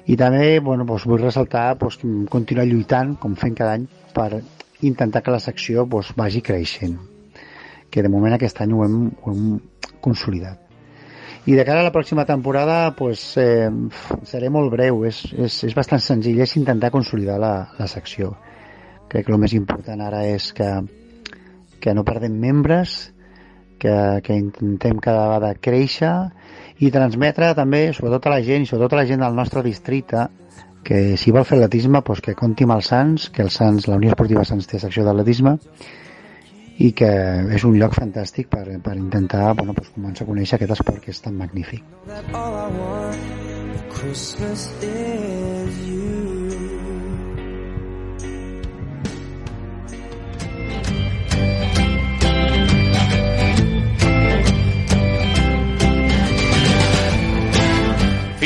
[0.06, 4.42] I també bueno, doncs vull ressaltar doncs, continuar lluitant, com fem cada any, per
[4.82, 6.98] intentar que la secció doncs, vagi creixent.
[7.92, 9.60] Que de moment aquest any ho hem, ho hem
[10.00, 10.58] consolidat.
[11.44, 13.70] I de cara a la pròxima temporada pues, eh,
[14.24, 18.36] seré molt breu, és, és, és bastant senzill, és intentar consolidar la, la secció.
[19.10, 20.70] Crec que el més important ara és que,
[21.82, 23.12] que no perdem membres,
[23.82, 26.12] que, que intentem cada vegada créixer
[26.82, 30.28] i transmetre també, sobretot a la gent, i sobretot a la gent del nostre districte,
[30.82, 33.98] que si vol fer atletisme, pues que compti amb els Sants, que els Sants, la
[33.98, 35.56] Unió Esportiva Sants té secció d'atletisme,
[36.82, 37.10] i que
[37.54, 41.14] és un lloc fantàstic per, per intentar bueno, pues, començar a conèixer aquest esport que
[41.14, 41.84] és tan magnífic.
[43.92, 46.01] Christmas is you.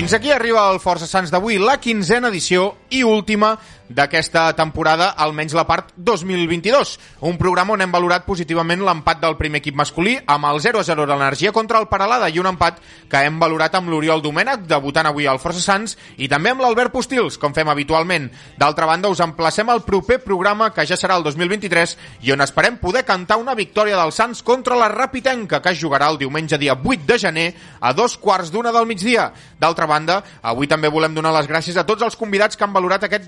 [0.06, 3.48] Fins aquí arriba el Força Sants d'avui, la quinzena edició i última
[3.88, 6.96] d'aquesta temporada, almenys la part 2022.
[7.28, 11.06] Un programa on hem valorat positivament l'empat del primer equip masculí amb el 0-0 de
[11.06, 12.80] l'energia contra el Paralada i un empat
[13.10, 16.92] que hem valorat amb l'Oriol Domènech, debutant avui al Força Sants, i també amb l'Albert
[16.94, 18.28] Postils, com fem habitualment.
[18.58, 22.80] D'altra banda, us emplacem al proper programa, que ja serà el 2023, i on esperem
[22.82, 26.74] poder cantar una victòria del Sants contra la Rapitenca, que es jugarà el diumenge dia
[26.74, 27.46] 8 de gener
[27.80, 29.30] a dos quarts d'una del migdia.
[29.60, 33.06] D'altra banda, avui també volem donar les gràcies a tots els convidats que han valorat
[33.06, 33.24] aquest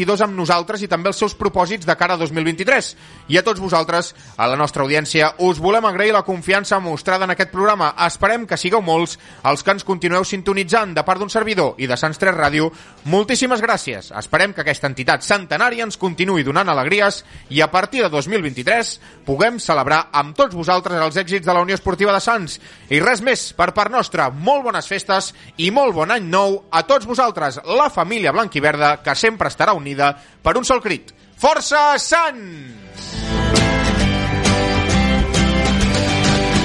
[0.00, 2.88] 2022 amb nosaltres i també els seus propòsits de cara a 2023.
[3.28, 7.34] I a tots vosaltres, a la nostra audiència, us volem agrair la confiança mostrada en
[7.34, 7.92] aquest programa.
[8.06, 11.98] Esperem que sigueu molts els que ens continueu sintonitzant de part d'un servidor i de
[12.00, 12.70] Sants 3 Ràdio.
[13.12, 14.10] Moltíssimes gràcies.
[14.16, 18.94] Esperem que aquesta entitat centenària ens continuï donant alegries i a partir de 2023
[19.26, 22.58] puguem celebrar amb tots vosaltres els èxits de la Unió Esportiva de Sants.
[22.90, 26.82] I res més, per part nostra, molt bones festes i molt bon any nou a
[26.88, 31.14] tots vosaltres, la família blanquiverda, que sempre estarà unida per un sol crit.
[31.40, 33.16] Força Sants!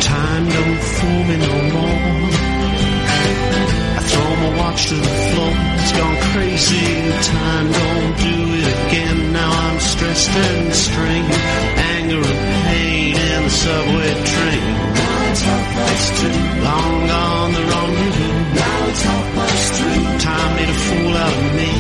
[0.02, 1.56] Time don't fool me no.
[3.98, 5.54] I throw my watch to the floor.
[5.80, 6.88] It's gone crazy.
[7.24, 9.34] Time don't do it again.
[9.34, 11.32] Now I'm stressed and strained.
[11.96, 14.66] Anger and pain in the subway train.
[15.00, 16.38] Now it's half past two.
[16.68, 18.36] Long gone the rendezvous.
[18.60, 20.04] Now it's half past three.
[20.20, 21.75] Time made a fool out of me.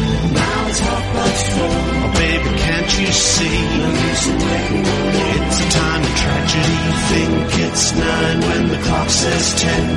[3.37, 4.27] It's
[5.59, 6.79] a time of tragedy.
[7.11, 9.87] Think it's nine when the clock says ten.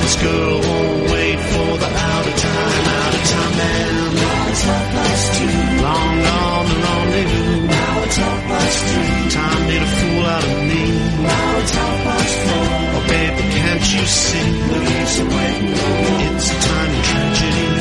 [0.00, 4.14] This girl won't wait for the out of time, out of time man.
[4.14, 5.52] Now it's half past two.
[5.84, 7.66] Long gone the rendezvous.
[7.66, 9.30] Now it's half past three.
[9.36, 10.82] Time made a fool out of me.
[11.28, 12.68] Now it's half past four.
[12.96, 14.48] Oh baby, can't you see?
[14.72, 15.76] The use of waiting.
[16.24, 17.77] It's a time of tragedy.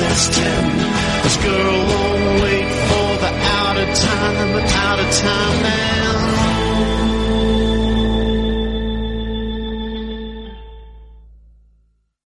[0.00, 0.78] him.
[1.22, 5.77] This girl won't wait for the out of time, out of time Man.